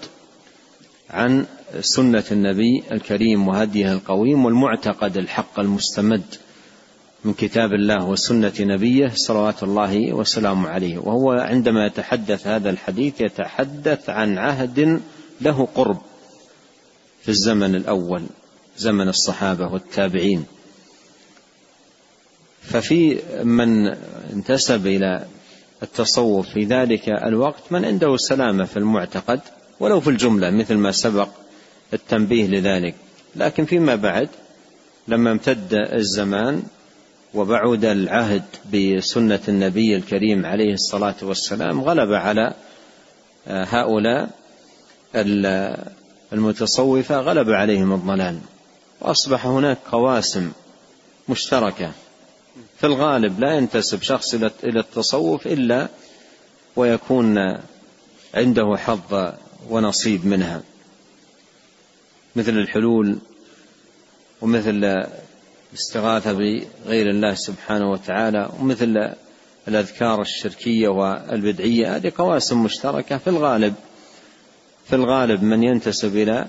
عن 1.11 1.47
سنة 1.81 2.25
النبي 2.33 2.83
الكريم 2.93 3.49
وهديه 3.49 3.93
القويم 3.93 4.45
والمعتقد 4.45 5.17
الحق 5.17 5.61
المستمد. 5.61 6.25
من 7.25 7.35
كتاب 7.35 7.73
الله 7.73 8.05
وسنة 8.05 8.53
نبيه 8.61 9.13
صلوات 9.15 9.63
الله 9.63 10.13
وسلامه 10.13 10.69
عليه. 10.69 10.99
وهو 10.99 11.33
عندما 11.33 11.87
يتحدث 11.87 12.47
هذا 12.47 12.71
الحديث 12.71 13.21
يتحدث 13.21 14.11
عن 14.11 14.39
عهد 14.39 15.01
له 15.41 15.69
قرب 15.75 15.99
في 17.23 17.29
الزمن 17.29 17.75
الأول 17.75 18.23
زمن 18.79 19.09
الصحابة 19.09 19.73
والتابعين. 19.73 20.45
ففي 22.63 23.19
من 23.45 23.87
انتسب 24.33 24.87
إلى 24.87 25.27
التصوف 25.83 26.49
في 26.49 26.65
ذلك 26.65 27.09
الوقت 27.09 27.63
من 27.71 27.85
عنده 27.85 28.17
سلامة 28.17 28.65
في 28.65 28.77
المعتقد 28.77 29.41
ولو 29.81 30.01
في 30.01 30.11
الجملة 30.11 30.51
مثل 30.51 30.75
ما 30.75 30.93
سبق 30.93 31.29
التنبيه 31.93 32.47
لذلك. 32.47 32.95
لكن 33.37 33.65
فيما 33.65 33.95
بعد 33.95 34.29
لما 35.09 35.33
امتد 35.33 35.75
الزمان 35.75 36.63
وبعد 37.35 37.85
العهد 37.85 38.44
بسنة 38.75 39.40
النبي 39.49 39.97
الكريم 39.97 40.47
عليه 40.47 40.73
الصلاة 40.73 41.14
والسلام 41.23 41.81
غلب 41.81 42.12
على 42.12 42.55
هؤلاء 43.47 44.31
المتصوفة 46.33 47.20
غلب 47.20 47.51
عليهم 47.51 47.92
الضلال. 47.92 48.38
وأصبح 49.01 49.47
هناك 49.47 49.79
قواسم 49.92 50.53
مشتركة 51.29 51.92
في 52.79 52.87
الغالب 52.87 53.40
لا 53.40 53.55
ينتسب 53.57 54.03
شخص 54.03 54.35
إلى 54.35 54.81
التصوف 54.81 55.47
إلا 55.47 55.88
ويكون 56.77 57.38
عنده 58.35 58.77
حظ 58.77 59.33
ونصيب 59.70 60.27
منها. 60.27 60.62
مثل 62.37 62.59
الحلول 62.59 63.18
ومثل 64.40 65.05
الاستغاثة 65.75 66.33
بغير 66.33 67.11
الله 67.11 67.35
سبحانه 67.35 67.91
وتعالى 67.91 68.51
ومثل 68.61 69.15
الأذكار 69.69 70.21
الشركية 70.21 70.89
والبدعية 70.89 71.97
هذه 71.97 72.13
قواسم 72.19 72.63
مشتركة 72.63 73.19
في 73.19 73.31
الغالب 73.31 73.75
في 74.87 74.97
الغالب 74.97 75.43
من 75.43 75.63
ينتسب 75.63 76.17
إلى 76.17 76.47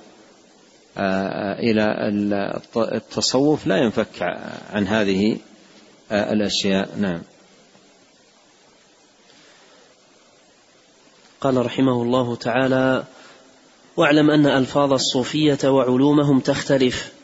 إلى 1.60 1.86
التصوف 2.78 3.68
لا 3.68 3.78
ينفك 3.78 4.22
عن 4.74 4.88
هذه 4.88 5.38
الأشياء. 6.12 6.90
نعم. 6.98 7.22
قال 11.42 11.66
رحمه 11.66 12.02
الله 12.02 12.36
تعالى 12.36 13.04
واعلم 13.98 14.30
أن 14.30 14.46
ألفاظ 14.46 14.94
الصوفية 14.94 15.70
وعلومهم 15.70 16.40
تختلف 16.40 17.15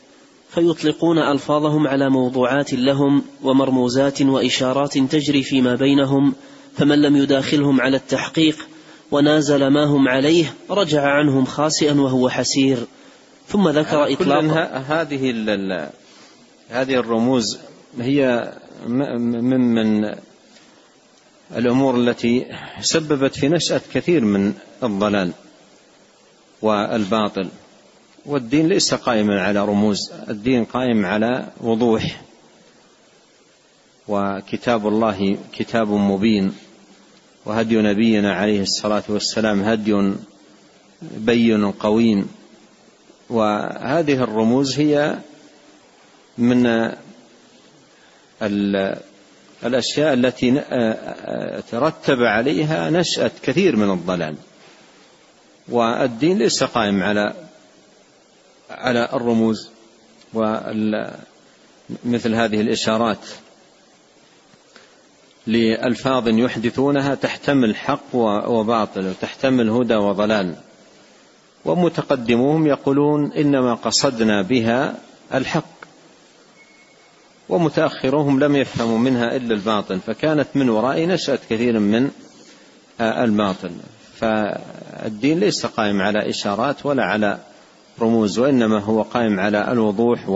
فيطلقون 0.54 1.18
ألفاظهم 1.18 1.86
على 1.86 2.10
موضوعات 2.10 2.72
لهم 2.72 3.22
ومرموزات 3.42 4.22
وإشارات 4.22 4.98
تجري 4.98 5.42
فيما 5.42 5.74
بينهم 5.74 6.34
فمن 6.76 7.02
لم 7.02 7.16
يداخلهم 7.16 7.80
على 7.80 7.96
التحقيق 7.96 8.68
ونازل 9.10 9.66
ما 9.66 9.84
هم 9.84 10.08
عليه 10.08 10.54
رجع 10.70 11.02
عنهم 11.02 11.44
خاسئا 11.44 12.00
وهو 12.00 12.28
حسير. 12.28 12.78
ثم 13.48 13.68
ذكر 13.68 14.12
إطلاق 14.12 14.44
هذه 14.88 15.30
هذه 16.68 16.94
الرموز 16.94 17.58
هي 18.00 18.52
ممن 18.86 20.14
الأمور 21.56 21.96
التي 21.96 22.46
سببت 22.80 23.36
في 23.36 23.48
نشأة 23.48 23.80
كثير 23.94 24.24
من 24.24 24.52
الضلال 24.82 25.32
والباطل. 26.62 27.48
والدين 28.26 28.68
ليس 28.68 28.94
قائما 28.94 29.42
على 29.42 29.64
رموز 29.64 29.98
الدين 30.28 30.64
قائم 30.64 31.06
على 31.06 31.48
وضوح. 31.60 32.20
وكتاب 34.08 34.88
الله 34.88 35.38
كتاب 35.52 35.88
مبين. 35.88 36.54
وهدي 37.44 37.76
نبينا 37.76 38.34
عليه 38.34 38.62
الصلاة 38.62 39.02
والسلام 39.08 39.62
هدي 39.62 40.12
بين 41.02 41.70
قويم. 41.70 42.28
وهذه 43.30 44.22
الرموز 44.22 44.78
هي 44.78 45.18
من 46.38 46.90
الأشياء 49.64 50.14
التي 50.14 50.62
ترتب 51.70 52.22
عليها 52.22 52.90
نشأة 52.90 53.30
كثير 53.42 53.76
من 53.76 53.90
الضلال. 53.90 54.36
والدين 55.68 56.38
ليس 56.38 56.64
قائم 56.64 57.02
على 57.02 57.34
على 58.78 59.08
الرموز 59.12 59.68
ومثل 60.34 61.14
هذه 62.34 62.60
الإشارات. 62.60 63.26
لألفاظ 65.46 66.28
يحدثونها 66.28 67.14
تحتمل 67.14 67.76
حق 67.76 68.14
وباطل 68.14 69.06
وتحتمل 69.06 69.70
هدى 69.70 69.94
وضلال. 69.94 70.54
ومتقدموهم 71.64 72.66
يقولون 72.66 73.32
إنما 73.32 73.74
قصدنا 73.74 74.42
بها 74.42 74.94
الحق. 75.34 75.82
ومتأخرهم 77.48 78.40
لم 78.40 78.56
يفهموا 78.56 78.98
منها 78.98 79.36
إلا 79.36 79.54
الباطل 79.54 80.00
فكانت 80.00 80.48
من 80.54 80.68
وراء 80.68 81.06
نشأة 81.06 81.38
كثير 81.50 81.78
من 81.78 82.10
الباطل. 83.00 83.70
فالدين 84.20 85.40
ليس 85.40 85.66
قائم 85.66 86.00
على 86.00 86.30
إشارات 86.30 86.86
ولا 86.86 87.04
على 87.04 87.38
رموز 88.00 88.38
وإنما 88.38 88.78
هو 88.78 89.02
قائم 89.02 89.40
على 89.40 89.72
الوضوح 89.72 90.28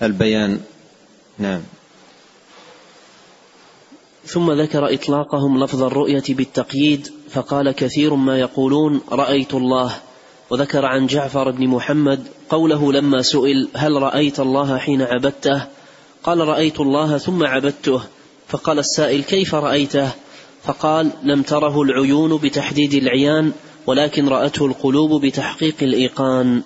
والبيان. 0.00 0.60
نعم. 1.38 1.60
ثم 4.26 4.52
ذكر 4.52 4.94
إطلاقهم 4.94 5.64
لفظ 5.64 5.82
الرؤية 5.82 6.22
بالتقييد 6.28 7.08
فقال 7.30 7.70
كثير 7.70 8.14
ما 8.14 8.38
يقولون 8.40 9.00
رأيت 9.12 9.54
الله. 9.54 9.92
وذكر 10.50 10.84
عن 10.84 11.06
جعفر 11.06 11.50
بن 11.50 11.68
محمد 11.68 12.26
قوله 12.50 12.92
لما 12.92 13.22
سئل 13.22 13.68
هل 13.76 14.02
رأيت 14.02 14.40
الله 14.40 14.78
حين 14.78 15.02
عبدته؟ 15.02 15.62
قال 16.22 16.38
رأيت 16.38 16.80
الله 16.80 17.18
ثم 17.18 17.44
عبدته. 17.44 18.02
فقال 18.48 18.78
السائل 18.78 19.22
كيف 19.22 19.54
رأيته؟ 19.54 20.10
فقال 20.62 21.10
لم 21.22 21.42
تره 21.42 21.82
العيون 21.82 22.36
بتحديد 22.36 22.94
العيان 22.94 23.52
ولكن 23.86 24.28
رأته 24.28 24.66
القلوب 24.66 25.26
بتحقيق 25.26 25.74
الإيقان. 25.82 26.62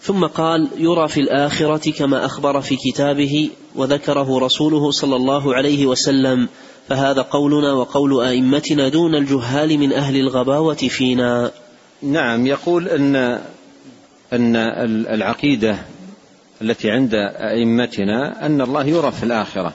ثم 0.00 0.26
قال 0.26 0.68
يرى 0.76 1.08
في 1.08 1.20
الآخرة 1.20 1.90
كما 1.90 2.24
أخبر 2.24 2.60
في 2.60 2.76
كتابه 2.76 3.50
وذكره 3.74 4.38
رسوله 4.38 4.90
صلى 4.90 5.16
الله 5.16 5.54
عليه 5.54 5.86
وسلم 5.86 6.48
فهذا 6.88 7.22
قولنا 7.22 7.72
وقول 7.72 8.24
أئمتنا 8.24 8.88
دون 8.88 9.14
الجهال 9.14 9.78
من 9.78 9.92
أهل 9.92 10.16
الغباوة 10.16 10.74
فينا. 10.74 11.50
نعم 12.02 12.46
يقول 12.46 12.88
أن 12.88 13.16
أن 14.32 14.56
العقيدة 15.14 15.78
التي 16.62 16.90
عند 16.90 17.14
أئمتنا 17.14 18.46
أن 18.46 18.60
الله 18.60 18.86
يرى 18.86 19.12
في 19.12 19.22
الآخرة. 19.22 19.72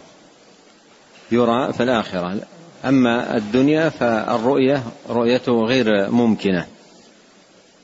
يرى 1.32 1.74
في 1.74 1.84
الآخرة. 1.84 2.42
أما 2.86 3.38
الدنيا 3.38 3.90
فالرؤية 3.90 4.84
رؤيته 5.10 5.64
غير 5.66 6.12
ممكنة 6.12 6.68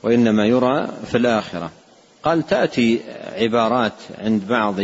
وإنما 0.02 0.46
يرى 0.46 0.88
في 1.06 1.16
الآخرة. 1.16 1.70
قال 2.22 2.46
تأتي 2.46 3.00
عبارات 3.32 3.92
عند 4.18 4.46
بعض 4.48 4.76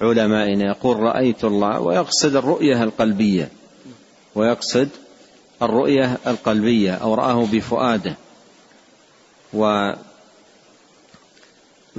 علمائنا 0.00 0.64
يقول 0.64 0.96
رأيت 1.00 1.44
الله 1.44 1.80
ويقصد 1.80 2.36
الرؤية 2.36 2.82
القلبية 2.82 3.48
ويقصد 4.34 4.88
الرؤية 5.62 6.18
القلبية 6.26 6.94
أو 6.94 7.14
رآه 7.14 7.46
بفؤاده. 7.52 8.16
و 9.52 9.92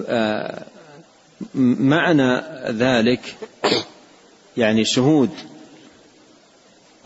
آه، 0.08 0.66
معنى 1.56 2.42
ذلك 2.70 3.36
يعني 4.58 4.86
شهود 4.86 5.30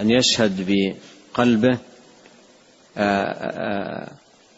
أن 0.02 0.12
يشهد 0.12 0.66
بقلبه 0.68 1.78
آه، 2.98 3.24
آه، 3.24 4.12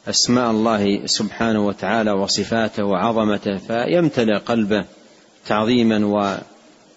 أسماء 0.09 0.51
الله 0.51 1.05
سبحانه 1.05 1.67
وتعالى 1.67 2.11
وصفاته 2.11 2.83
وعظمته 2.83 3.57
فيمتلئ 3.57 4.37
قلبه 4.37 4.85
تعظيما 5.45 6.05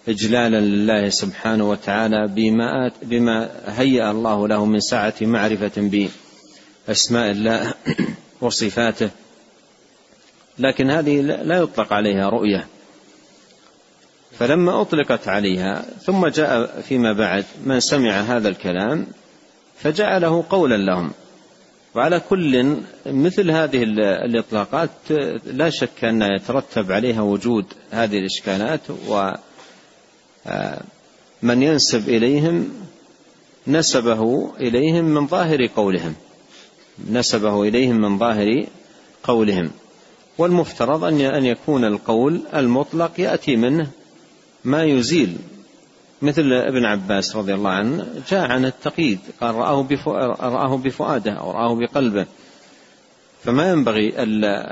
وإجلالا 0.07 0.59
لله 0.59 1.09
سبحانه 1.09 1.69
وتعالى 1.69 2.27
بما 2.27 2.91
بما 3.01 3.49
هيأ 3.67 4.11
الله 4.11 4.47
له 4.47 4.65
من 4.65 4.79
سعة 4.79 5.13
معرفة 5.21 6.07
بأسماء 6.87 7.31
الله 7.31 7.73
وصفاته. 8.41 9.09
لكن 10.59 10.89
هذه 10.89 11.21
لا 11.21 11.57
يطلق 11.57 11.93
عليها 11.93 12.29
رؤية. 12.29 12.67
فلما 14.39 14.81
أطلقت 14.81 15.27
عليها 15.27 15.85
ثم 16.05 16.27
جاء 16.27 16.81
فيما 16.81 17.13
بعد 17.13 17.45
من 17.65 17.79
سمع 17.79 18.21
هذا 18.21 18.49
الكلام 18.49 19.07
فجعله 19.77 20.43
قولا 20.49 20.77
لهم. 20.77 21.11
وعلى 21.95 22.19
كل 22.29 22.77
مثل 23.05 23.51
هذه 23.51 23.83
الإطلاقات 24.25 24.89
لا 25.45 25.69
شك 25.69 26.03
أن 26.03 26.21
يترتب 26.21 26.91
عليها 26.91 27.21
وجود 27.21 27.65
هذه 27.91 28.19
الإشكالات 28.19 28.81
ومن 29.07 29.33
آه، 30.47 30.81
ينسب 31.43 32.09
إليهم 32.09 32.69
نسبه 33.67 34.51
إليهم 34.59 35.05
من 35.05 35.27
ظاهر 35.27 35.67
قولهم. 35.75 36.15
نسبه 37.11 37.63
إليهم 37.63 38.01
من 38.01 38.17
ظاهر 38.17 38.65
قولهم. 39.23 39.71
والمفترض 40.37 41.03
أن 41.03 41.45
يكون 41.45 41.85
القول 41.85 42.41
المطلق 42.53 43.19
يأتي 43.19 43.55
منه 43.55 43.89
ما 44.65 44.83
يزيل. 44.83 45.37
مثل 46.21 46.53
ابن 46.53 46.85
عباس 46.85 47.35
رضي 47.35 47.53
الله 47.53 47.69
عنه 47.69 48.07
جاء 48.29 48.51
عن 48.51 48.65
التقييد 48.65 49.19
قال 49.41 49.55
رآه, 49.55 49.87
رآه 50.41 50.77
بفؤاده 50.77 51.31
أو 51.31 51.51
رآه 51.51 51.75
بقلبه. 51.75 52.25
فما 53.43 53.69
ينبغي 53.69 54.23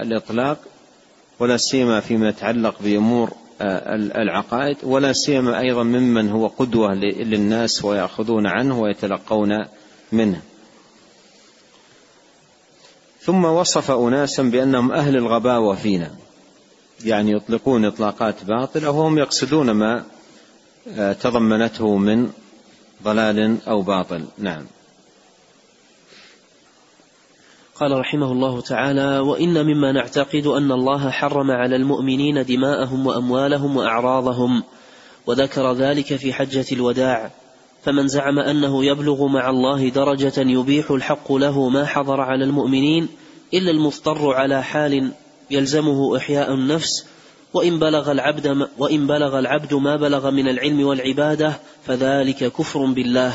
الإطلاق 0.01 0.57
ولا 1.39 1.57
سيما 1.57 1.99
فيما 1.99 2.29
يتعلق 2.29 2.75
بأمور 2.81 3.31
آه، 3.61 3.95
العقائد 3.95 4.77
ولا 4.83 5.13
سيما 5.13 5.59
أيضا 5.59 5.83
ممن 5.83 6.29
هو 6.29 6.47
قدوة 6.47 6.93
للناس 6.93 7.85
ويأخذون 7.85 8.47
عنه 8.47 8.79
ويتلقون 8.79 9.65
منه. 10.11 10.41
ثم 13.21 13.45
وصف 13.45 13.91
أناسا 13.91 14.43
بأنهم 14.43 14.91
أهل 14.91 15.15
الغباوة 15.15 15.75
فينا. 15.75 16.11
يعني 17.05 17.31
يطلقون 17.31 17.85
إطلاقات 17.85 18.43
باطلة 18.45 18.91
وهم 18.91 19.17
يقصدون 19.17 19.71
ما 19.71 20.03
آه، 20.87 21.13
تضمنته 21.13 21.97
من 21.97 22.29
ضلال 23.03 23.57
أو 23.67 23.81
باطل. 23.81 24.25
نعم. 24.37 24.65
قال 27.75 27.99
رحمه 27.99 28.31
الله 28.31 28.61
تعالى 28.61 29.19
وإن 29.19 29.65
مما 29.65 29.91
نعتقد 29.91 30.45
أن 30.45 30.71
الله 30.71 31.09
حرم 31.09 31.51
على 31.51 31.75
المؤمنين 31.75 32.45
دماءهم 32.45 33.07
وأموالهم 33.07 33.77
وأعراضهم 33.77 34.63
وذكر 35.27 35.73
ذلك 35.73 36.15
في 36.15 36.33
حجة 36.33 36.65
الوداع 36.71 37.31
فمن 37.83 38.07
زعم 38.07 38.39
أنه 38.39 38.85
يبلغ 38.85 39.27
مع 39.27 39.49
الله 39.49 39.89
درجة 39.89 40.33
يبيح 40.37 40.91
الحق 40.91 41.31
له 41.31 41.69
ما 41.69 41.85
حضر 41.85 42.21
على 42.21 42.45
المؤمنين 42.45 43.07
إلا 43.53 43.71
المضطر 43.71 44.33
على 44.33 44.63
حال 44.63 45.11
يلزمه 45.53 46.17
إحياء 46.17 46.53
النفس 46.53 47.05
وإن 47.53 47.79
بلغ 47.79 48.11
العبد 48.11 48.67
وإن 48.77 49.07
بلغ 49.07 49.39
العبد 49.39 49.73
ما 49.73 49.95
بلغ 49.95 50.31
من 50.31 50.47
العلم 50.47 50.85
والعبادة 50.85 51.59
فذلك 51.87 52.51
كفر 52.51 52.85
بالله. 52.85 53.33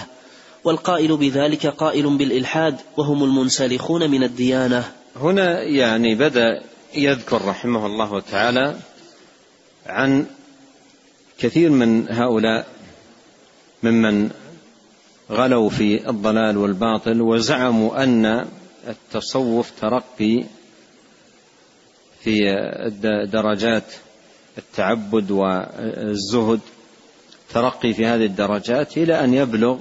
والقائل 0.64 1.16
بذلك 1.16 1.66
قائل 1.66 2.16
بالإلحاد 2.16 2.76
وهم 2.96 3.24
المنسلخون 3.24 4.10
من 4.10 4.22
الديانة. 4.22 4.84
هنا 5.16 5.62
يعني 5.62 6.14
بدأ 6.14 6.62
يذكر 6.94 7.44
رحمه 7.44 7.86
الله 7.86 8.20
تعالى 8.20 8.76
عن 9.86 10.26
كثير 11.38 11.70
من 11.70 12.06
هؤلاء 12.10 12.66
ممن 13.82 14.30
غلوا 15.30 15.70
في 15.70 16.10
الضلال 16.10 16.56
والباطل 16.56 17.22
وزعموا 17.22 18.02
أن 18.02 18.46
التصوف 18.88 19.70
ترقي 19.80 20.44
في 22.26 22.40
درجات 23.32 23.84
التعبد 24.58 25.30
والزهد. 25.30 26.60
ترقي 27.50 27.92
في 27.92 28.06
هذه 28.06 28.24
الدرجات 28.24 28.96
إلى 28.96 29.24
أن 29.24 29.34
يبلغ 29.34 29.78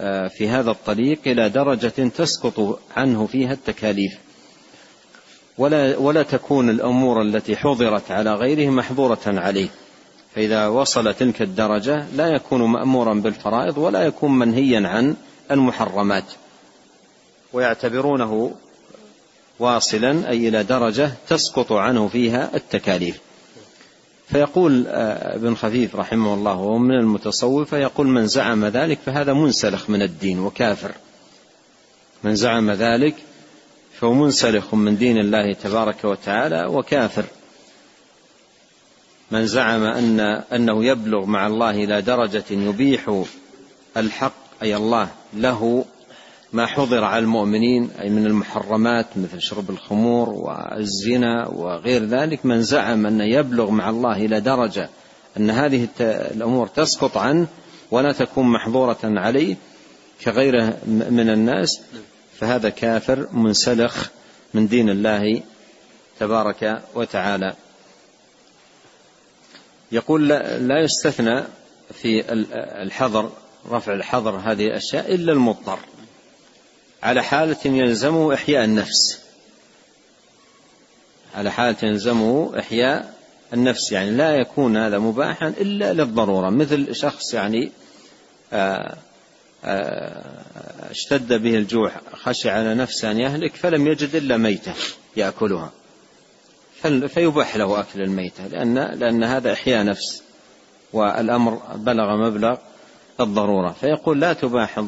آه، 0.00 0.28
في 0.28 0.48
هذا 0.48 0.70
الطريق 0.70 1.18
إلى 1.26 1.48
درجة 1.48 2.08
تسقط 2.08 2.80
عنه 2.96 3.26
فيها 3.26 3.52
التكاليف. 3.52 4.12
ولا 5.58 5.96
ولا 5.96 6.22
تكون 6.22 6.70
الأمور 6.70 7.22
التي 7.22 7.56
حضرت 7.56 8.10
على 8.10 8.34
غيره 8.34 8.70
محظورة 8.70 9.20
عليه. 9.26 9.68
فإذا 10.34 10.66
وصل 10.66 11.14
تلك 11.14 11.42
الدرجة 11.42 12.06
لا 12.16 12.26
يكون 12.26 12.62
مأمورا 12.62 13.14
بالفرائض 13.14 13.78
ولا 13.78 14.02
يكون 14.02 14.38
منهيا 14.38 14.88
عن 14.88 15.16
المحرمات. 15.50 16.32
ويعتبرونه 17.52 18.54
واصلا 19.58 20.30
أي 20.30 20.48
إلى 20.48 20.64
درجة 20.64 21.12
تسقط 21.28 21.72
عنه 21.72 22.08
فيها 22.08 22.50
التكاليف. 22.54 23.18
فيقول 24.28 24.86
آه، 24.88 25.34
ابن 25.36 25.54
خفيف 25.54 25.96
رحمه 25.96 26.34
الله 26.34 26.56
وهو 26.56 26.78
من 26.78 26.94
المتصوفة 26.94 27.78
يقول 27.78 28.06
من 28.06 28.26
زعم 28.26 28.64
ذلك 28.64 28.98
فهذا 29.06 29.32
منسلخ 29.32 29.90
من 29.90 30.02
الدين 30.02 30.38
وكافر. 30.38 30.92
من 32.24 32.34
زعم 32.34 32.70
ذلك 32.70 33.14
فهو 34.00 34.12
منسلخ 34.12 34.74
من 34.74 34.96
دين 34.96 35.18
الله 35.18 35.52
تبارك 35.52 36.04
وتعالى 36.04 36.66
وكافر. 36.66 37.24
من 39.30 39.46
زعم 39.46 39.82
أن 39.82 40.20
أنه 40.52 40.84
يبلغ 40.84 41.24
مع 41.24 41.46
الله 41.46 41.70
إلى 41.70 42.02
درجة 42.02 42.44
يبيح 42.50 43.24
الحق 43.96 44.62
أي 44.62 44.76
الله 44.76 45.08
له 45.34 45.84
ما 46.52 46.66
حضر 46.66 47.04
على 47.04 47.18
المؤمنين 47.18 47.90
أي 48.00 48.10
من 48.10 48.26
المحرمات 48.26 49.06
مثل 49.16 49.40
شرب 49.42 49.70
الخمور 49.70 50.28
والزنا 50.28 51.48
وغير 51.48 52.04
ذلك 52.04 52.46
من 52.46 52.62
زعم 52.62 53.06
أن 53.06 53.20
يبلغ 53.20 53.70
مع 53.70 53.90
الله 53.90 54.16
إلى 54.16 54.40
درجة 54.40 54.88
أن 55.36 55.50
هذه 55.50 55.88
الأمور 56.00 56.66
تسقط 56.66 57.16
عنه 57.16 57.46
ولا 57.90 58.12
تكون 58.12 58.52
محظورة 58.52 58.98
عليه 59.02 59.56
كغيره 60.24 60.78
من 60.86 61.30
الناس 61.30 61.80
فهذا 62.38 62.68
كافر 62.68 63.28
منسلخ 63.32 64.08
من 64.54 64.68
دين 64.68 64.90
الله 64.90 65.42
تبارك 66.20 66.82
وتعالى. 66.94 67.54
يقول 69.92 70.28
لا 70.28 70.80
يستثنى 70.80 71.44
في 71.92 72.32
الحظر 72.82 73.30
رفع 73.70 73.92
الحظر 73.92 74.36
هذه 74.36 74.66
الأشياء 74.66 75.14
إلا 75.14 75.32
المضطر. 75.32 75.78
على 77.02 77.22
حالة 77.22 77.56
يلزمه 77.64 78.34
إحياء 78.34 78.64
النفس. 78.64 79.20
على 81.34 81.52
حالة 81.52 81.76
يلزمه 81.82 82.58
إحياء 82.58 83.14
النفس. 83.52 83.92
يعني 83.92 84.10
لا 84.10 84.34
يكون 84.34 84.76
هذا 84.76 84.98
مباحا 84.98 85.48
إلا 85.48 85.92
للضرورة. 85.92 86.50
مثل 86.50 86.94
شخص 86.94 87.34
يعني 87.34 87.70
آه، 88.52 88.96
آه، 89.64 90.24
اشتد 90.90 91.32
به 91.32 91.54
الجوع 91.54 91.92
خشي 92.12 92.50
على 92.50 92.74
نفسه 92.74 93.10
أن 93.10 93.20
يهلك 93.20 93.56
فلم 93.56 93.86
يجد 93.86 94.16
إلا 94.16 94.36
ميتة 94.36 94.72
يأكلها. 95.16 95.70
فيباح 97.08 97.56
له 97.56 97.80
أكل 97.80 98.02
الميتة 98.02 98.46
لأن 98.46 98.74
لأن 98.74 99.24
هذا 99.24 99.52
إحياء 99.52 99.84
نفس. 99.84 100.22
والأمر 100.92 101.54
بلغ 101.74 102.16
مبلغ 102.16 102.56
الضرورة. 103.20 103.72
فيقول 103.80 104.20
لا 104.20 104.32
تباح 104.32 104.78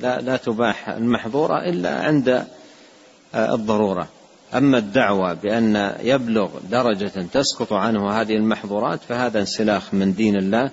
لا, 0.00 0.36
تباح 0.36 0.88
المحظورة 0.88 1.68
إلا 1.68 2.02
عند 2.04 2.28
آه، 3.34 3.54
الضرورة. 3.54 4.08
أما 4.54 4.78
الدعوة 4.78 5.32
بأن 5.32 5.94
يبلغ 6.00 6.48
درجة 6.70 7.26
تسقط 7.32 7.72
عنه 7.72 8.20
هذه 8.20 8.32
المحظورات 8.32 9.00
فهذا 9.08 9.40
انسلاخ 9.40 9.94
من 9.94 10.14
دين 10.14 10.36
الله 10.36 10.70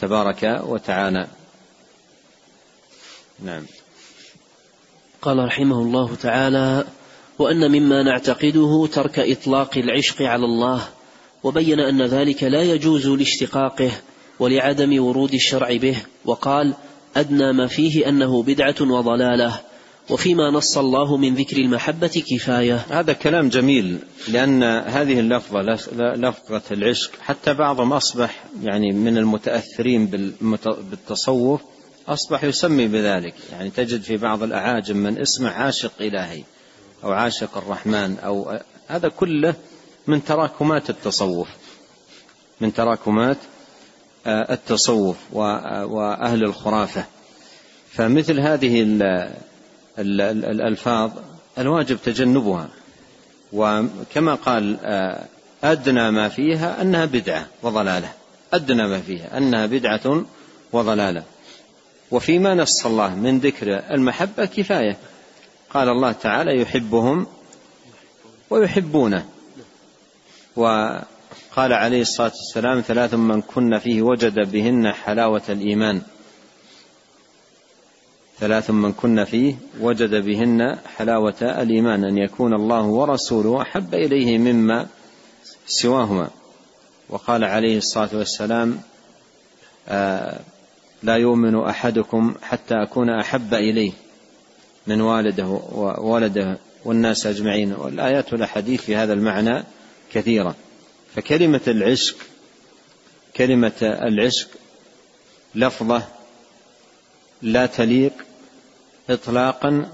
تبارك 0.00 0.60
وتعالى. 0.64 1.26
نعم. 3.44 3.62
قال 5.22 5.44
رحمه 5.44 5.82
الله 5.82 6.14
تعالى 6.14 6.84
وأن 7.38 7.70
مما 7.70 8.02
نعتقده 8.02 8.88
ترك 8.92 9.18
إطلاق 9.18 9.78
العشق 9.78 10.22
على 10.22 10.44
الله 10.44 10.88
وبين 11.42 11.80
أن 11.80 12.02
ذلك 12.02 12.42
لا 12.42 12.62
يجوز 12.62 13.06
لاشتقاقه 13.06 13.90
ولعدم 14.38 15.04
ورود 15.04 15.34
الشرع 15.34 15.76
به 15.76 15.96
وقال 16.24 16.74
أدنى 17.16 17.52
ما 17.52 17.66
فيه 17.66 18.08
أنه 18.08 18.42
بدعة 18.42 18.74
وضلالة 18.80 19.60
وفيما 20.10 20.50
نص 20.50 20.78
الله 20.78 21.16
من 21.16 21.34
ذكر 21.34 21.56
المحبة 21.56 22.22
كفاية. 22.30 22.86
هذا 22.90 23.12
كلام 23.12 23.48
جميل 23.48 23.98
لأن 24.28 24.62
هذه 24.62 25.20
اللفظة 25.20 25.60
لفظة 25.96 26.62
العشق 26.70 27.10
حتى 27.20 27.54
بعضهم 27.54 27.92
أصبح 27.92 28.44
يعني 28.62 28.92
من 28.92 29.18
المتأثرين 29.18 30.06
بالتصوف 30.90 31.60
أصبح 32.08 32.44
يسمي 32.44 32.86
بذلك. 32.86 33.34
يعني 33.52 33.70
تجد 33.70 34.02
في 34.02 34.16
بعض 34.16 34.42
الأعاجم 34.42 34.96
من 34.96 35.18
اسمه 35.18 35.50
عاشق 35.50 35.92
إلهي 36.00 36.42
أو 37.04 37.12
عاشق 37.12 37.58
الرحمن 37.58 38.18
أو 38.18 38.58
هذا 38.88 39.08
كله 39.08 39.54
من 40.06 40.24
تراكمات 40.24 40.90
التصوف 40.90 41.48
من 42.60 42.72
تراكمات 42.72 43.36
التصوف 44.28 45.16
واهل 45.32 46.44
الخرافة. 46.44 47.04
فمثل 47.92 48.40
هذه 48.40 48.82
الألفاظ 49.98 51.10
الواجب 51.58 51.98
تجنبها. 52.04 52.68
وكما 53.52 54.34
قال 54.34 54.78
أدنى 55.64 56.10
ما 56.10 56.28
فيها 56.28 56.82
أنها 56.82 57.04
بدعة 57.04 57.46
وضلالة. 57.62 58.12
أدنى 58.52 58.86
ما 58.86 59.00
فيها 59.00 59.38
أنها 59.38 59.66
بدعة 59.66 60.24
وضلالة. 60.72 61.22
وفيما 62.10 62.54
نص 62.54 62.86
الله 62.86 63.14
من 63.14 63.38
ذكر 63.38 63.82
المحبة 63.90 64.44
كفاية. 64.44 64.96
قال 65.70 65.88
الله 65.88 66.12
تعالى 66.12 66.60
يحبهم 66.60 67.26
ويحبونه. 68.50 69.24
و 70.56 70.88
قال 71.56 71.72
عليه 71.72 72.00
الصلاة 72.00 72.32
والسلام 72.36 72.80
ثلاث 72.80 73.14
من 73.14 73.42
كن 73.42 73.78
فيه 73.78 74.02
وجد 74.02 74.50
بهن 74.52 74.92
حلاوة 74.92 75.42
الإيمان. 75.48 76.02
ثلاث 78.38 78.70
من 78.70 78.92
كن 78.92 79.24
فيه 79.24 79.54
وجد 79.80 80.14
بهن 80.14 80.78
حلاوة 80.96 81.34
الإيمان 81.42 82.04
أن 82.04 82.18
يكون 82.18 82.54
الله 82.54 82.82
ورسوله 82.82 83.62
أحب 83.62 83.94
إليه 83.94 84.38
مما 84.38 84.86
سواهما. 85.66 86.30
وقال 87.08 87.44
عليه 87.44 87.78
الصلاة 87.78 88.10
والسلام 88.12 88.80
آه، 89.88 90.40
لا 91.02 91.16
يؤمن 91.16 91.60
أحدكم 91.60 92.34
حتى 92.42 92.74
أكون 92.74 93.10
أحب 93.10 93.54
إليه 93.54 93.92
من 94.86 95.00
والده 95.00 95.46
وولده 95.72 96.58
والناس 96.84 97.26
أجمعين. 97.26 97.72
والآيات 97.72 98.32
والأحاديث 98.32 98.82
في 98.82 98.96
هذا 98.96 99.12
المعنى 99.12 99.64
كثيرة. 100.12 100.54
فكلمة 101.14 101.60
العشق 101.68 102.16
كلمة 103.36 103.72
العشق 103.82 104.48
لفظة 105.54 106.02
لا 107.42 107.66
تليق 107.66 108.12
إطلاقا 109.10 109.88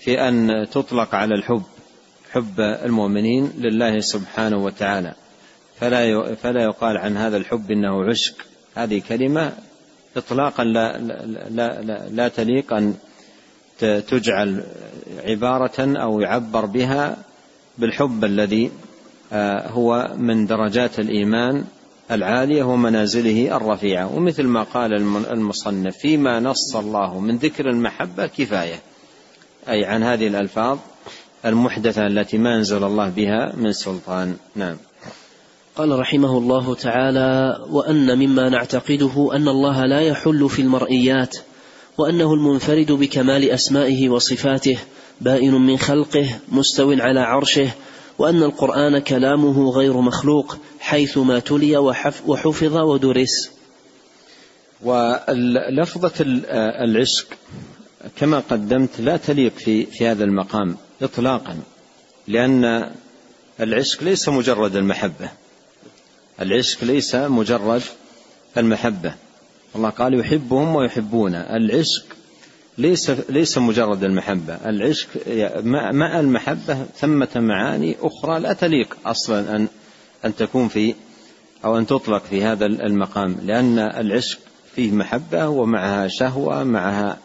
في 0.00 0.20
أن 0.28 0.66
تطلق 0.72 1.14
على 1.14 1.34
الحب 1.34 1.62
حب 2.30 2.60
المؤمنين 2.60 3.52
لله 3.56 4.00
سبحانه 4.00 4.64
وتعالى. 4.64 5.14
فلا 5.80 6.34
فلا 6.34 6.62
يقال 6.62 6.96
عن 6.96 7.16
هذا 7.16 7.36
الحب 7.36 7.70
إنه 7.70 8.04
عشق. 8.04 8.34
هذه 8.74 9.02
كلمة 9.08 9.52
اطلاقا 10.16 10.64
لا 10.64 10.98
لا 10.98 11.82
لا, 11.82 12.08
لا 12.10 12.28
تليق 12.28 12.72
أن 12.72 12.94
تجعل 13.80 14.64
عبارة 15.24 16.02
أو 16.02 16.20
يعبر 16.20 16.66
بها 16.66 17.16
بالحب 17.78 18.24
الذي 18.24 18.70
هو 19.72 20.14
من 20.16 20.46
درجات 20.46 20.98
الإيمان 20.98 21.64
العالية 22.10 22.62
ومنازله 22.62 23.56
الرفيعة. 23.56 24.16
ومثل 24.16 24.46
ما 24.46 24.62
قال 24.62 24.94
المصنف 25.32 25.96
فيما 25.96 26.40
نص 26.40 26.76
الله 26.76 27.20
من 27.20 27.36
ذكر 27.36 27.70
المحبة 27.70 28.26
كفاية. 28.26 28.80
أي 29.68 29.84
عن 29.84 30.02
هذه 30.02 30.26
الألفاظ 30.26 30.78
المحدثة 31.44 32.06
التي 32.06 32.38
ما 32.38 32.56
أنزل 32.56 32.84
الله 32.84 33.08
بها 33.08 33.52
من 33.56 33.72
سلطان. 33.72 34.36
نعم. 34.56 34.76
قال 35.78 35.98
رحمه 35.98 36.38
الله 36.38 36.74
تعالى 36.74 37.58
وأن 37.70 38.18
مما 38.18 38.48
نعتقده 38.48 39.30
أن 39.36 39.48
الله 39.48 39.86
لا 39.86 40.00
يحل 40.00 40.48
في 40.48 40.62
المرئيات 40.62 41.36
وأنه 41.98 42.34
المنفرد 42.34 42.92
بكمال 42.92 43.50
أسمائه 43.50 44.08
وصفاته 44.08 44.78
بائن 45.20 45.54
من 45.54 45.76
خلقه 45.76 46.28
مستو 46.48 46.92
على 46.92 47.20
عرشه 47.20 47.70
وأن 48.18 48.42
القرآن 48.42 48.98
كلامه 48.98 49.70
غير 49.70 50.00
مخلوق 50.00 50.58
حيث 50.80 51.18
ما 51.18 51.38
تلي 51.38 51.76
وحفظ 51.76 52.76
ودرس. 52.76 53.50
ولفظة 54.82 56.12
العشق 56.84 57.26
كما 58.16 58.40
قدمت 58.50 59.00
لا 59.00 59.16
تليق 59.16 59.52
في 59.56 59.86
في 59.86 60.06
هذا 60.06 60.24
المقام 60.24 60.76
إطلاقا 61.02 61.58
لأن 62.28 62.90
العشق 63.60 64.02
ليس 64.02 64.28
مجرد 64.28 64.76
المحبة. 64.76 65.30
العشق 66.40 66.84
ليس 66.84 67.14
مجرد 67.14 67.82
المحبة. 68.56 69.14
الله 69.76 69.90
قال 69.90 70.20
يحبهم 70.20 70.74
ويحبون. 70.74 71.34
العشق 71.34 72.04
ليس 72.78 73.10
ليس 73.10 73.58
مجرد 73.58 74.04
المحبة. 74.04 74.54
العشق 74.54 75.08
مع 75.92 76.20
المحبة 76.20 76.84
ثمة 76.96 77.28
معاني 77.36 77.96
أخرى 78.02 78.40
لا 78.40 78.52
تليق 78.52 78.96
أصلا 79.06 79.56
أن 79.56 79.68
أن 80.24 80.36
تكون 80.36 80.68
في 80.68 80.94
أو 81.64 81.78
أن 81.78 81.86
تطلق 81.86 82.24
في 82.24 82.44
هذا 82.44 82.66
المقام 82.66 83.36
لأن 83.44 83.78
العشق 83.78 84.38
فيه 84.74 84.92
محبة 84.92 85.48
ومعها 85.48 86.08
شهوة 86.08 86.64
معها 86.64 87.18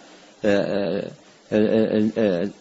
آه، 0.45 1.09